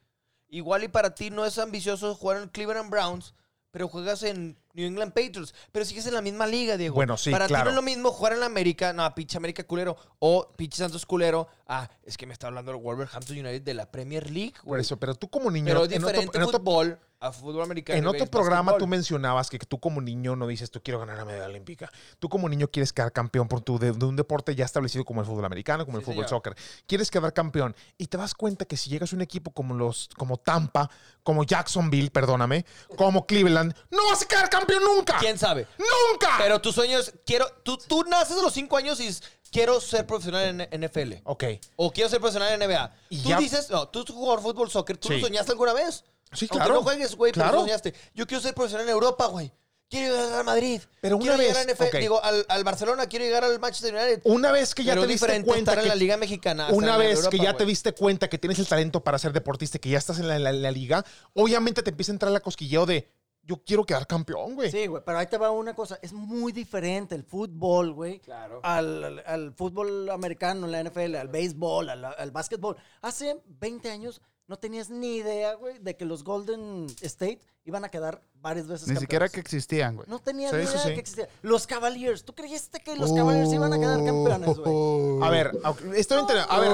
[0.48, 3.34] Igual y para ti no es ambicioso jugar en Cleveland Browns,
[3.70, 5.54] pero juegas en New England Patriots.
[5.72, 6.94] Pero sigues en la misma liga, Diego.
[6.94, 7.64] Bueno, sí, Para ti claro.
[7.64, 11.06] no es lo mismo jugar en la América, no, pinche América culero, o pinche Santos
[11.06, 11.48] culero.
[11.66, 14.82] Ah, es que me está hablando el Wolverhampton United de la Premier League, Por güey.
[14.82, 15.66] eso, pero tú como niño.
[15.66, 17.98] Pero es en otro- diferente en otro- fútbol a fútbol americano.
[17.98, 21.24] En otro programa tú mencionabas que tú como niño no dices, tú quiero ganar la
[21.24, 21.90] medalla olímpica.
[22.18, 25.22] Tú como niño quieres quedar campeón por tu, de, de un deporte ya establecido como
[25.22, 26.28] el fútbol americano, como el fútbol señor.
[26.28, 26.54] soccer.
[26.86, 30.10] Quieres quedar campeón y te das cuenta que si llegas a un equipo como los
[30.18, 30.90] como Tampa,
[31.22, 32.66] como Jacksonville, perdóname,
[32.96, 35.16] como Cleveland, no vas a quedar campeón nunca.
[35.18, 35.66] ¿Quién sabe?
[35.78, 36.30] ¡Nunca!
[36.38, 39.80] Pero tu sueño es, quiero, tú, tú naces a los 5 años y dices, quiero
[39.80, 41.14] ser profesional en NFL.
[41.24, 41.44] Ok.
[41.76, 42.94] O quiero ser profesional en NBA.
[43.10, 45.14] Y tú ya- dices, no, tú jugador fútbol, soccer, ¿tú Sí.
[45.18, 46.04] lo soñaste alguna vez?
[46.32, 46.74] Sí, Aunque claro.
[46.74, 47.58] no juegues, güey, pero Claro.
[47.58, 47.94] lo soñaste.
[48.14, 49.52] Yo quiero ser profesional en Europa, güey.
[49.88, 50.80] Quiero llegar al Real Madrid.
[51.00, 52.00] Pero una quiero llegar vez- a NFL, ok.
[52.00, 54.20] digo, al, al Barcelona, quiero llegar al Manchester United.
[54.24, 56.64] Una vez que ya Pero te diste diferente cuenta estar en que- la Liga Mexicana.
[56.64, 57.68] a estar Una en la vez Europa, que ya te güey.
[57.68, 60.40] diste cuenta que tienes el talento para ser deportista y que ya estás en la,
[60.40, 61.04] la- la liga,
[61.34, 63.08] obviamente te empieza a entrar la cosquilleo de
[63.46, 64.70] yo quiero quedar campeón, güey.
[64.70, 65.98] Sí, güey, pero ahí te va una cosa.
[66.02, 68.60] Es muy diferente el fútbol, güey, Claro.
[68.62, 72.76] al, al- al fútbol americano, la NFL, al béisbol, al, al básquetbol.
[73.02, 77.88] Hace 20 años no tenías ni idea, güey, de que los Golden State iban a
[77.88, 80.08] quedar varias veces Ni siquiera que existían, güey.
[80.08, 80.88] No tenías Sí, ni idea sí.
[80.88, 81.28] de que existían.
[81.42, 82.24] Los Cavaliers.
[82.24, 85.20] ¿Tú creíste que los Cavaliers iban a quedar campeones, güey?
[85.26, 85.50] A ver,
[85.96, 86.52] estoy entendiendo.
[86.52, 86.70] A ver,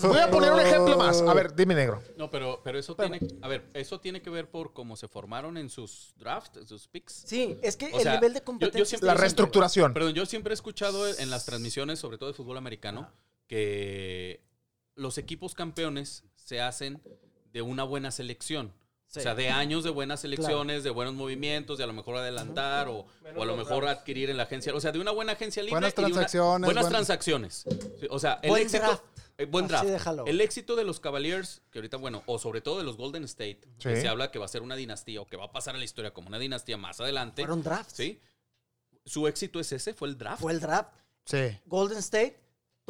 [0.00, 1.20] voy a poner un ejemplo más.
[1.20, 2.02] A ver, dime negro.
[2.16, 5.58] No, pero, pero eso tiene, a ver, eso tiene que ver por cómo se formaron
[5.58, 7.24] en sus drafts, en sus picks.
[7.26, 8.86] Sí, es que O el sea, nivel de yo- yo competencia...
[8.86, 9.92] siempre- La siempre- reestructuración.
[9.92, 13.10] Perdón, yo siempre he escuchado en las transmisiones, sobre todo de fútbol americano,
[13.46, 14.40] que
[14.94, 17.00] los equipos campeones se hacen
[17.52, 18.72] de una buena selección.
[19.06, 19.20] Sí.
[19.20, 22.88] O sea, de años de buenas selecciones, de buenos movimientos, de a lo mejor adelantar
[22.88, 24.74] o, o a lo mejor adquirir en la agencia.
[24.74, 25.74] O sea, de una buena agencia libre.
[25.74, 27.64] Buenas y de una- transacciones, buenas buen- transacciones.
[28.10, 28.82] O sea, el Buen éxito.
[28.86, 29.02] draft.
[29.38, 29.86] eh, buen draft.
[30.26, 33.60] El éxito de los Cavaliers, que ahorita, bueno, o sobre todo de los Golden State,
[33.80, 35.78] que se habla que va a ser una dinastía o que va a pasar a
[35.78, 37.42] la historia como una dinastía más adelante.
[37.42, 37.94] Fueron drafts.
[37.94, 38.20] Sí.
[39.04, 40.40] Su éxito es ese, fue el draft.
[40.42, 40.92] Fue el draft.
[41.24, 41.58] Sí.
[41.66, 42.38] Golden State,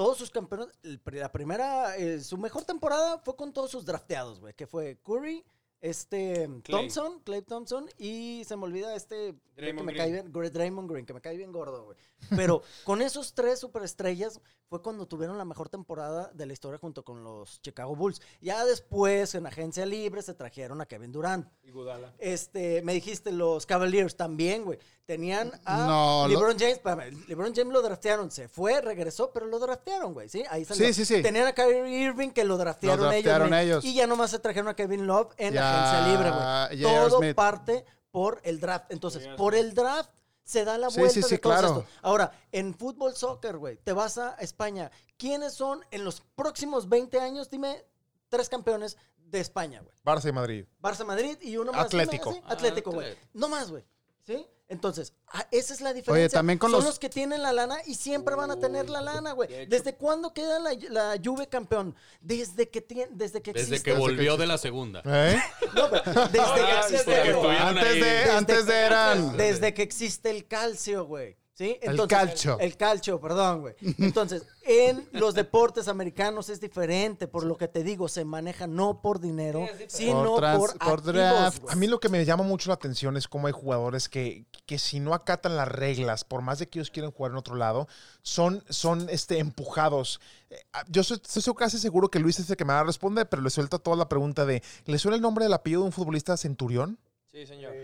[0.01, 0.69] todos sus campeones,
[1.05, 5.45] la primera, eh, su mejor temporada fue con todos sus drafteados, güey, que fue Curry,
[5.81, 6.89] este Clay.
[6.89, 10.05] Thompson, Clay Thompson y se me olvida este que Draymond me Green.
[10.05, 11.97] cae bien, Draymond Green, que me cae bien gordo, güey.
[12.37, 17.05] Pero con esos tres superestrellas fue cuando tuvieron la mejor temporada de la historia junto
[17.05, 18.21] con los Chicago Bulls.
[18.41, 21.49] Ya después en agencia libre se trajeron a Kevin Durant.
[21.65, 22.15] Iguodala.
[22.19, 24.79] Este, me dijiste los Cavaliers también, güey.
[25.07, 29.47] Tenían a No, lo- LeBron James, espérame, LeBron James lo draftearon, se fue, regresó, pero
[29.47, 30.45] lo draftearon, güey, ¿sí?
[30.49, 30.87] Ahí salió.
[30.87, 31.21] Sí, sí, sí.
[31.21, 33.85] Tenían a Kyrie Irving que lo draftearon, Lo draftearon ellos.
[33.85, 36.83] Y ya nomás se trajeron a Kevin Love en Ya, agencia libre, güey.
[36.83, 37.35] Todo Smith.
[37.37, 38.87] parte por el draft.
[38.91, 40.11] Entonces, por el draft
[40.43, 41.69] se da la Sí, vuelta sí, sí, de todo claro.
[41.69, 41.87] esto.
[42.03, 44.91] Ahora, en fútbol soccer, güey, te vas a España.
[45.17, 47.51] ¿Quiénes son en los próximos 20 años?
[47.51, 47.85] Dime
[48.29, 49.95] tres campeones de España, güey.
[50.05, 50.65] Barça y Madrid.
[50.83, 51.85] Barça Madrid y uno más.
[51.87, 52.33] Atlético.
[52.33, 52.43] ¿sí?
[52.47, 53.07] Atlético, güey.
[53.11, 53.29] Atlético.
[53.35, 53.85] No más, güey.
[54.27, 54.47] ¿Sí?
[54.71, 56.39] Entonces, ah, esa es la diferencia.
[56.39, 56.99] también con Son los- los...
[56.99, 59.67] que tienen la lana y siempre van a tener la lana, güey.
[59.67, 61.95] ¿Desde cuándo queda la, la Juve campeón?
[62.21, 63.91] Desde que, tie- desde que Desde existe.
[63.93, 65.03] que volvió de la segunda.
[65.05, 65.39] ¿Eh?
[65.75, 67.29] No, pero desde que existe, güey.
[67.31, 69.37] estuvieron Antes de, antes de eran.
[69.37, 71.37] Desde que existe el calcio, güey.
[71.61, 71.79] ¿Sí?
[72.09, 72.59] calcio.
[72.59, 73.75] El calcio, perdón, güey.
[73.99, 79.03] Entonces, en los deportes americanos es diferente, por lo que te digo, se maneja no
[79.03, 81.59] por dinero, sino Por trans- por, por activos, draft.
[81.61, 81.73] güey.
[81.75, 84.79] A mí lo que me llama mucho la atención es cómo hay jugadores que, que
[84.79, 87.89] si no acatan las reglas, por más de que ellos quieran jugar en otro lado,
[88.23, 90.19] son, son este, empujados.
[90.49, 90.57] Eh,
[90.89, 93.51] Yo estoy casi seguro que Luis es el que me va a responder, pero le
[93.51, 96.99] suelto toda la pregunta de, ¿le suena el nombre del apellido de un futbolista Centurión?
[97.31, 97.75] Sí, señor.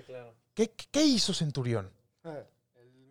[0.54, 1.90] ¿Qué, qué hizo Centurión?
[2.24, 2.32] ¿El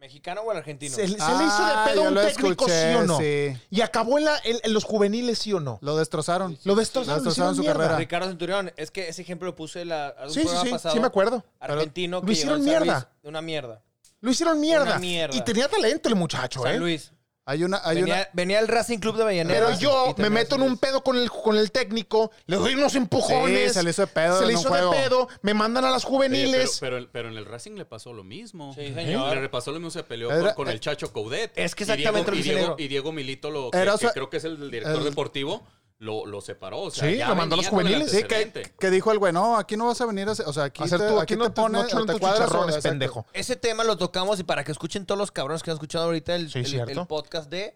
[0.06, 0.95] mexicano o el argentino?
[0.95, 3.03] ¿Se, se le hizo Ah, de pedo a yo un lo técnico, escuché, sí o
[3.03, 3.18] no?
[3.18, 3.58] sí.
[3.72, 5.80] Y acabó en, la- en- en los juveniles, sí o no.
[5.82, 6.58] Lo destrozaron.
[6.64, 7.80] Lo destrozaron, Lo destrozaron hicieron su mierda.
[7.80, 7.97] carrera.
[7.97, 10.72] Ricardo Centurión, es que ese ejemplo lo puse la, a un Sí, sí, programa sí,
[10.72, 10.93] pasado.
[10.95, 11.43] sí me acuerdo.
[11.60, 12.93] Argentino Lo que hicieron mierda.
[12.93, 13.82] Luis, Una mierda.
[14.22, 14.84] Lo hicieron mierda.
[14.86, 15.36] Una mierda.
[15.38, 16.80] Y tenía talento el muchacho, San ¿eh?
[16.80, 17.12] Luis.
[17.48, 19.68] Hay una, hay venía, una, venía el Racing Club de Avellaneda.
[19.68, 22.96] Pero yo me meto en un pedo con el, con el técnico, le doy unos
[22.96, 23.68] empujones.
[23.68, 24.91] Sí, se le hizo de pedo Se le hizo juego.
[24.91, 26.78] de pedo, me mandan a las Oye, pero, juveniles.
[26.80, 28.74] pero, pero en el Racing le pasó lo mismo.
[28.74, 29.38] Sí, señor.
[29.38, 31.52] Le pasó lo mismo, se peleó Era- con, con el Chacho Coudet.
[31.56, 33.93] Es que Y Diego- exactamente lo y que Diego, y Diego Milito, lo, que, Era,
[33.93, 35.68] o que sea, creo que es el director el- deportivo,
[36.00, 36.82] lo, lo separó.
[36.82, 38.12] O sea, Sí, ya lo mandó a los con juveniles.
[38.12, 40.66] Sí, que- dijo el güey, no, aquí no vas a venir a hacer, o sea,
[40.66, 43.26] aquí, Hacer te, tú, aquí aquí no te pones, no te cuadras, pendejo.
[43.34, 46.36] Ese tema lo tocamos y para que escuchen todos los cabrones que han escuchado ahorita
[46.36, 47.02] el, Sí, el- cierto.
[47.02, 47.76] el podcast de,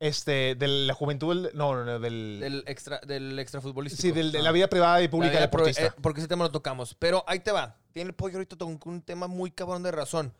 [0.00, 2.38] Este, de la juventud, del- no, no, no, del...
[2.40, 3.44] del extra del
[3.90, 5.86] sí, del- de la vida privada y pública pro- deportista.
[5.86, 6.94] eh, porque ese tema lo tocamos.
[6.94, 7.76] Pero ahí te va.
[7.92, 10.32] Tiene el pollo ahorita tocó un tema muy cabrón de razón.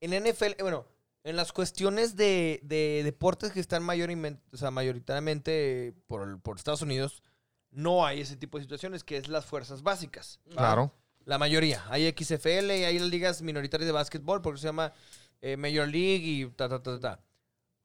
[0.00, 0.86] En NFL, eh, bueno,
[1.22, 7.22] en las cuestiones de, de deportes que están o sea, mayoritariamente por, por Estados Unidos,
[7.70, 10.40] no hay ese tipo de situaciones, que es las fuerzas básicas.
[10.50, 10.92] Claro.
[11.24, 11.84] La mayoría.
[11.88, 14.92] Hay XFL y hay las ligas minoritarias de básquetbol, porque se llama
[15.40, 17.20] eh, Major League y ta, ta, ta, ta.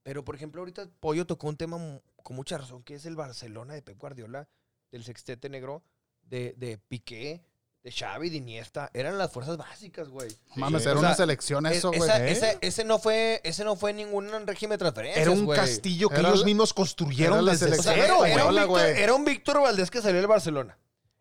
[0.03, 1.77] Pero, por ejemplo, ahorita Pollo tocó un tema
[2.23, 4.47] con mucha razón, que es el Barcelona de Pep Guardiola,
[4.91, 5.83] del sextete negro,
[6.23, 7.43] de, de Piqué,
[7.85, 8.89] de Xavi, de Iniesta.
[8.95, 10.27] Eran las fuerzas básicas, güey.
[10.55, 12.09] Mames, O era sea, una selección es- eso, güey.
[12.09, 12.31] ¿Eh?
[12.31, 16.15] ese, ese no fue, ese no fue ningún régimen de transferencias, Era un castillo que
[16.15, 18.33] Era ellos la- mismos construyeron era la desde O cero, era, güey.
[18.33, 19.01] un Hola, Víctor, güey.
[19.03, 20.77] era un Víctor Valdés que salió del Barcelona.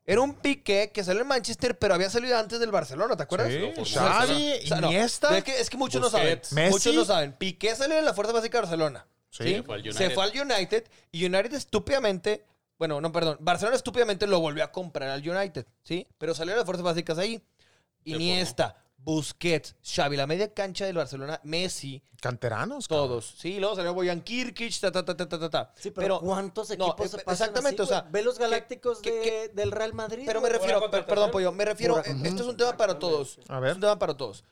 [0.06, 3.48] Era un Piqué que salió del Manchester, pero había salido antes del Barcelona, ¿te acuerdas?
[3.52, 6.40] Sí, formó Xavi, O sea, no, Iniesta, es, que, es que muchos no saben.
[6.52, 6.70] Messi.
[6.72, 7.34] Muchos no saben.
[7.34, 9.06] Piqué salió de la Fuerza Básica de Barcelona.
[9.30, 9.44] Sí.
[9.44, 9.54] ¿sí?
[9.56, 9.98] Se fue al United.
[9.98, 12.44] Se fue al United y United estúpidamente,
[12.84, 16.06] bueno, no, perdón, Barcelona estúpidamente lo volvió a comprar al United, ¿sí?
[16.18, 17.42] Pero salió de las Fuerzas Básicas ahí.
[18.04, 22.86] Iniesta, Busquets, Xavi, la media cancha del Barcelona, Messi, Canteranos.
[22.88, 23.34] todos.
[23.38, 25.72] Sí, luego salió Boyan Kirkic, ta, ta, ta, ta, ta, ta, ta.
[25.76, 28.06] Sí, pero, ¿cuántos no, equipos se eh, pasan exactamente, así, o sea?
[28.10, 30.24] Ve los Galácticos que- de- que- del Real Madrid.
[30.26, 33.38] Pero me refiero, per- perdón, pollo, me refiero, Pura- esto es un tema para todos.
[33.48, 33.74] A Es ver.
[33.74, 34.44] un tema para todos.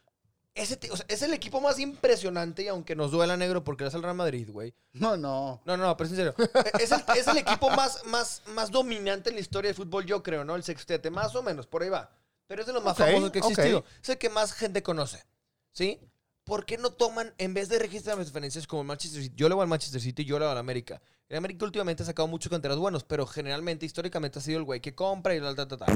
[0.55, 3.95] Ese, o sea, es el equipo más impresionante y aunque nos duela negro porque es
[3.95, 4.75] el Real Madrid, güey.
[4.93, 5.63] No, no.
[5.65, 6.35] No, no, no, pero es en serio.
[6.79, 10.23] Es, el, es el equipo más, más, más dominante en la historia del fútbol, yo
[10.23, 10.55] creo, ¿no?
[10.55, 12.11] El sextete, más o menos, por ahí va.
[12.47, 13.85] Pero es de los más Ok, famosos que ha existido.
[14.03, 15.25] Es el que más gente conoce.
[15.73, 15.99] ¿Sí?
[16.45, 19.35] ¿Por qué no toman, en vez de registrar las referencias como el Manchester City?
[19.37, 21.01] Yo le voy al Manchester City, yo le voy al América.
[21.29, 24.81] El América últimamente ha sacado muchos canteros buenos, pero generalmente, históricamente, ha sido el güey
[24.81, 25.87] que compra y la ta, ta, ta.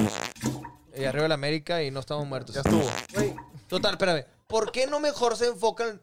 [0.96, 2.54] Y arriba el América y no estamos muertos.
[2.54, 2.88] Ya estuvo.
[3.12, 3.34] Güey,
[3.68, 4.24] Total, espérame.
[4.46, 6.00] ¿Por qué no mejor se enfocan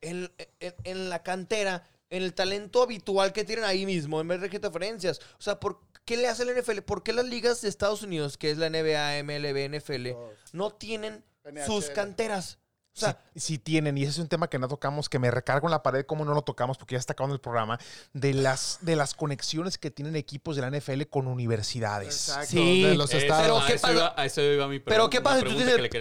[0.00, 0.30] en,
[0.60, 4.48] en- en la cantera, en el talento habitual que tienen ahí mismo, en vez de
[4.48, 5.18] referencias?
[5.38, 6.80] O sea, ¿por qué le hace la NFL?
[6.82, 10.08] ¿Por qué las ligas de Estados Unidos, que es la NBA, MLB, NFL,
[10.52, 11.24] no tienen
[11.66, 12.58] sus canteras?
[12.96, 15.30] O sea, sí, sí tienen, y ese es un tema que no tocamos, que me
[15.30, 17.78] recargo en la pared, como no lo tocamos, porque ya está acabando el programa,
[18.12, 22.28] de las, de las conexiones que tienen equipos de la NFL con universidades.
[22.28, 23.42] Exacto, Sí, de los estados.
[23.44, 23.94] Pero a ¿qué eso pasa?
[23.94, 26.00] iba- a eso iba mi pero ¿qué pasa si tú tienes, que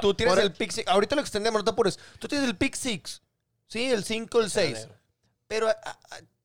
[0.00, 0.86] tú, tienes el pick six?
[0.88, 1.98] Ahorita lo extendemos, no te apures.
[2.18, 3.22] Tú tienes el pick six.
[3.66, 4.88] Sí, el 5, el 6.
[5.48, 5.98] Pero a- a-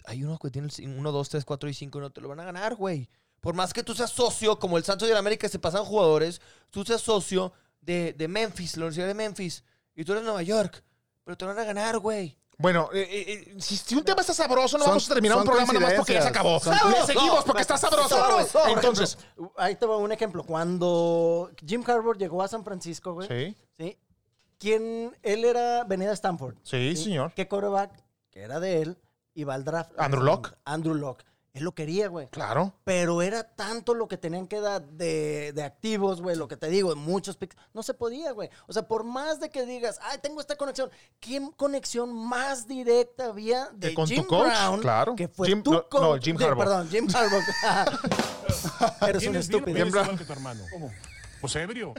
[0.05, 2.39] hay unos que tienen 1, 2, 3, 4 y 5 y no te lo van
[2.39, 3.09] a ganar, güey.
[3.41, 6.41] Por más que tú seas socio, como el Santos de la América se pasan jugadores,
[6.71, 9.63] tú seas socio de, de Memphis, la Universidad de Memphis,
[9.95, 10.83] y tú eres Nueva York,
[11.23, 12.37] pero te lo van a ganar, güey.
[12.57, 15.45] Bueno, eh, eh, si, si un tema está sabroso, no Son- vamos a terminar un
[15.45, 16.59] programa nomás porque ya se acabó.
[16.65, 18.09] Le seguimos porque está sabroso.
[18.09, 18.67] Sabroso.
[18.67, 19.17] Entonces,
[19.55, 20.43] Ahí te va un ejemplo.
[20.43, 23.27] Cuando Jim Harbaugh llegó a San Francisco, güey.
[23.29, 23.97] sí, ¿sí?
[24.57, 25.15] ¿Quién?
[25.23, 26.55] Él era, venía de Stanford.
[26.63, 27.31] sí, señor.
[27.33, 27.91] ¿Qué quarterback?
[28.29, 28.97] Que era de él,
[29.35, 29.91] iba al draft.
[29.97, 30.53] Andrew Luck.
[30.65, 31.23] Andrew Locke.
[31.59, 32.27] Él lo quería, güey.
[32.29, 32.73] Claro.
[32.83, 36.67] Pero era tanto lo que tenían que dar de, de activos, güey, lo que te
[36.69, 37.55] digo, muchos picks.
[37.73, 38.49] No se podía, güey.
[38.67, 40.89] O sea, por más de que digas, ay, tengo esta conexión,
[41.19, 44.47] ¿qué conexión más directa había de Que con tu Jim coach?
[44.47, 44.79] Brown?
[44.81, 45.15] Claro.
[45.15, 46.01] Que fue Jim- tu no, coach.
[46.01, 46.63] no, Jim de- Harbaugh.
[46.63, 47.43] Perdón, Jim Harbaugh.
[49.07, 49.77] Eres un estúpido.
[49.77, 50.17] Jim Brown.
[50.17, 50.63] que tu hermano.
[50.71, 50.91] ¿Cómo?
[51.41, 51.93] Pues ebrio.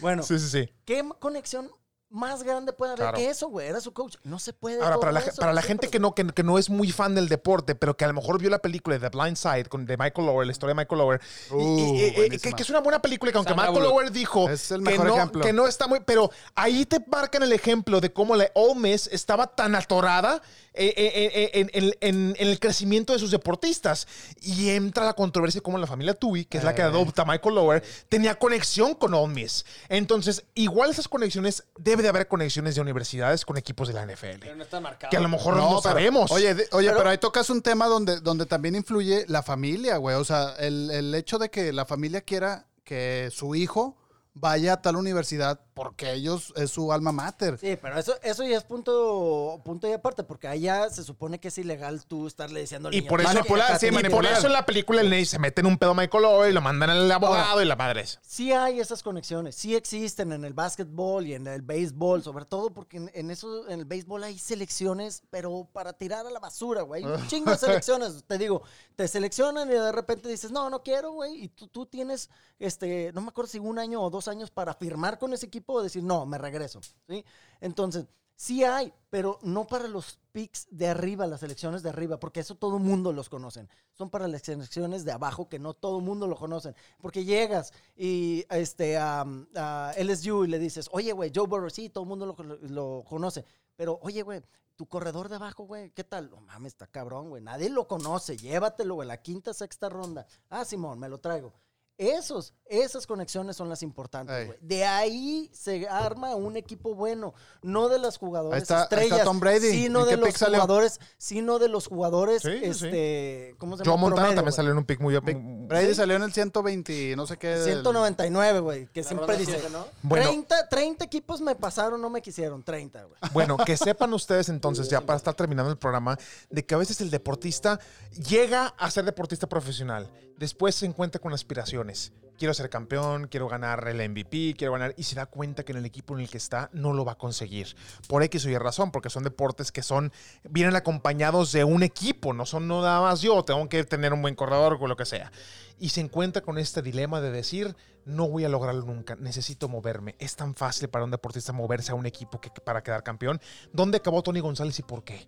[0.00, 0.68] Bueno, Sí, sí, sí.
[0.84, 1.70] ¿qué conexión
[2.16, 3.16] más grande puede haber Claro.
[3.18, 3.68] que eso, güey?
[3.68, 4.16] Era su coach.
[4.24, 4.82] No se puede.
[4.82, 6.90] Ahora, para la, eso, para la siempre, gente que no, que, que no es muy
[6.90, 9.66] fan del deporte, pero que a lo mejor vio la película de The Blind Side
[9.66, 11.20] con, de Michael Lower, la historia de Michael Lower,
[11.58, 13.88] y- y- y- que, es una buena película, que aunque Sandra Michael.
[13.88, 15.42] Lower dijo Es el que, no, ejemplo.
[15.42, 16.00] que no está muy...
[16.00, 20.40] Pero ahí te marcan el ejemplo de cómo la Ole Miss estaba tan atorada
[20.76, 24.06] en, en- en- en el crecimiento de sus deportistas.
[24.40, 27.54] Y entra la controversia como la familia Tui, que es la que adopta a Michael
[27.54, 29.64] Lower, tenía conexión con Ole Miss.
[29.88, 34.56] Entonces, igual esas conexiones, debe de haber conexiones de universidades con equipos de la NFL.
[34.56, 35.10] no está marcado.
[35.10, 36.30] Que a lo mejor no, pero- sabemos.
[36.30, 39.96] Oye, de- oye Pero- pero, ahí tocas un tema donde, donde también influye la familia,
[39.96, 40.16] güey.
[40.16, 43.96] O sea, el, el hecho de que la familia quiera que su hijo
[44.34, 47.58] vaya a tal universidad porque ellos es su alma mater.
[47.58, 51.48] Sí, pero eso, eso ya es punto, punto y aparte, porque allá se supone que
[51.48, 55.26] es ilegal tú estarle diciendo al Y niño, por eso, en la película el Ney
[55.26, 57.76] se mete en un pedo a Michael Owen y lo mandan al abogado y la
[57.76, 58.18] madre es.
[58.22, 62.70] Sí hay esas conexiones, sí existen en el básquetbol y en el béisbol, sobre todo
[62.72, 66.80] porque en, en eso, en el béisbol hay selecciones, pero para tirar a la basura,
[66.80, 67.04] güey.
[67.04, 68.62] Un chingo de selecciones, te digo,
[68.94, 73.12] te seleccionan y de repente dices, no, no quiero, güey, y tú, tú tienes, este,
[73.12, 75.82] no me acuerdo si un año o dos años para firmar con ese equipo o
[75.82, 77.24] decir, no, me regreso, ¿sí?
[77.60, 78.06] Entonces,
[78.36, 82.54] sí hay, pero no para los picks de arriba, las selecciones de arriba, porque eso
[82.54, 83.68] todo mundo los conocen.
[83.92, 86.74] Son para las selecciones de abajo que no todo mundo lo conocen.
[87.00, 91.88] Porque llegas y este, a, a LSU y le dices, oye, güey, Joe Burrow, sí,
[91.88, 92.36] todo el mundo lo,
[92.68, 93.44] lo conoce.
[93.74, 94.42] Pero, oye, güey,
[94.76, 96.30] tu corredor de abajo, güey, ¿qué tal?
[96.30, 97.42] No mames, está cabrón, güey.
[97.42, 98.36] Nadie lo conoce.
[98.36, 100.26] Llévatelo, güey, la quinta, sexta ronda.
[100.50, 101.52] Ah, Simón, me lo traigo.
[101.98, 104.46] Esos, esas conexiones son las importantes, Ey.
[104.46, 104.58] güey.
[104.60, 107.32] De ahí se arma un equipo bueno,
[107.62, 109.70] no de los jugadores está- estrellas, Tom Brady.
[109.70, 110.56] sino ¿En de los salió?
[110.60, 112.64] jugadores, sino de los jugadores, Sí, sí.
[112.86, 114.00] este, ¿cómo se Joe llama?
[114.02, 115.16] Montana Promedio, también salió en un pick muy...
[115.16, 115.94] Brady Sí.
[115.94, 117.48] salió en el 120, y no sé qué.
[117.48, 119.86] del- 199, güey, que La siempre dice, ¿no?
[120.02, 120.26] Bueno.
[120.26, 123.16] 30, 30 equipos me pasaron, no me quisieron, 30, güey.
[123.32, 126.18] Bueno, que sepan ustedes entonces, ya para estar terminando el programa,
[126.50, 127.80] de que a veces el deportista
[128.28, 132.12] llega a ser deportista profesional, después se encuentra con aspiraciones.
[132.38, 135.78] Quiero ser campeón, quiero ganar el MVP, quiero ganar, y se da cuenta que en
[135.78, 137.74] el equipo en el que está no lo va a conseguir.
[138.08, 140.12] Por X o Y razón, porque son deportes que son,
[140.44, 144.34] vienen acompañados de un equipo, no son nada más yo, tengo que tener un buen
[144.34, 145.32] corredor o lo que sea.
[145.78, 147.74] Y se encuentra con este dilema de decir,
[148.04, 150.14] no voy a lograrlo nunca, necesito moverme.
[150.18, 153.40] Es tan fácil para un deportista moverse a un equipo que para quedar campeón.
[153.72, 155.26] ¿Dónde acabó Tony González y por qué?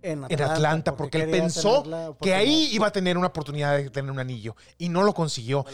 [0.00, 1.82] En En Atlanta, porque, él pensó
[2.20, 5.64] que ahí iba a tener una oportunidad de tener un anillo y no lo consiguió.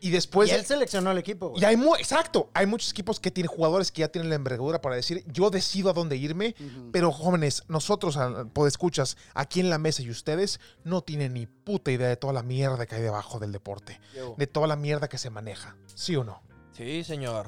[0.00, 0.50] Y después...
[0.50, 1.62] y él seleccionó el equipo, güey.
[1.62, 4.80] Y hay mu- exacto, hay muchos equipos que tienen jugadores que ya tienen la envergadura
[4.80, 6.54] para decir, yo decido a dónde irme,
[6.92, 8.18] pero jóvenes, nosotros,
[8.66, 12.42] escuchas aquí en la mesa y ustedes, no tienen ni puta idea de toda la
[12.42, 14.00] mierda que hay debajo del deporte,
[14.36, 16.42] de toda la mierda que se maneja, ¿sí o no?
[16.72, 17.46] Sí, señor.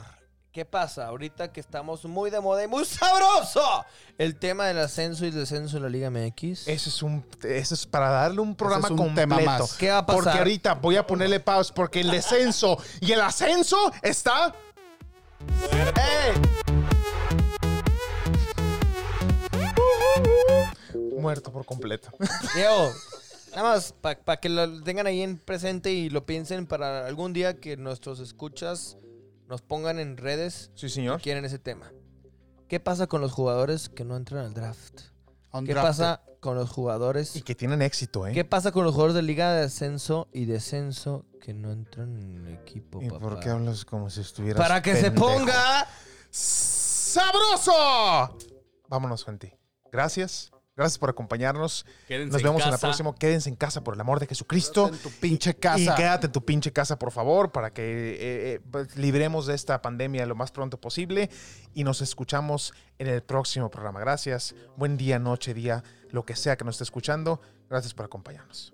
[0.52, 1.06] ¿Qué pasa?
[1.06, 3.62] Ahorita que estamos muy de moda y muy sabroso.
[4.18, 6.68] El tema del ascenso y el descenso de la Liga MX.
[6.68, 9.28] Ese es un, ese es para darle un programa un completo.
[9.34, 9.72] tema más.
[9.72, 10.22] ¿Qué va a pasar?
[10.24, 14.54] Porque ahorita voy a ponerle pausa porque el descenso y el ascenso está
[15.96, 16.34] ¡Ey!
[21.18, 22.10] muerto por completo.
[22.54, 22.92] Diego,
[23.56, 27.58] nada más para que lo tengan ahí en presente y lo piensen para algún día
[27.58, 28.98] que nuestros escuchas
[29.52, 31.18] nos pongan en redes Sí, señor.
[31.18, 31.92] si quieren ese tema.
[32.68, 35.02] ¿Qué pasa con los jugadores que no entran al draft?
[35.66, 37.36] ¿Qué pasa con los jugadores?
[37.36, 38.32] Y que tienen éxito, ¿eh?
[38.32, 42.46] ¿Qué pasa con los jugadores de liga de ascenso y descenso que no entran en
[42.46, 43.20] el equipo, ¿Y papá?
[43.20, 45.26] por qué hablas como si estuvieras Para que se pendejo?
[45.26, 45.86] ponga
[46.30, 47.72] ¡Sabroso!
[48.88, 49.58] Vámonos, gente.
[49.92, 50.50] Gracias.
[50.74, 51.84] Gracias por acompañarnos.
[52.08, 53.14] Nos vemos en, la próxima.
[53.14, 54.86] Quédense en casa, por el amor de Jesucristo.
[54.86, 55.80] Quédate en tu pinche casa.
[55.80, 58.16] Y quédate en tu pinche casa, por favor, para que eh,
[58.54, 61.28] eh, pues, libremos de esta pandemia lo más pronto posible.
[61.74, 64.00] Y nos escuchamos en el próximo programa.
[64.00, 64.54] Gracias.
[64.76, 67.42] Buen día, noche, día, lo que sea que nos esté escuchando.
[67.68, 68.72] Gracias por acompañarnos.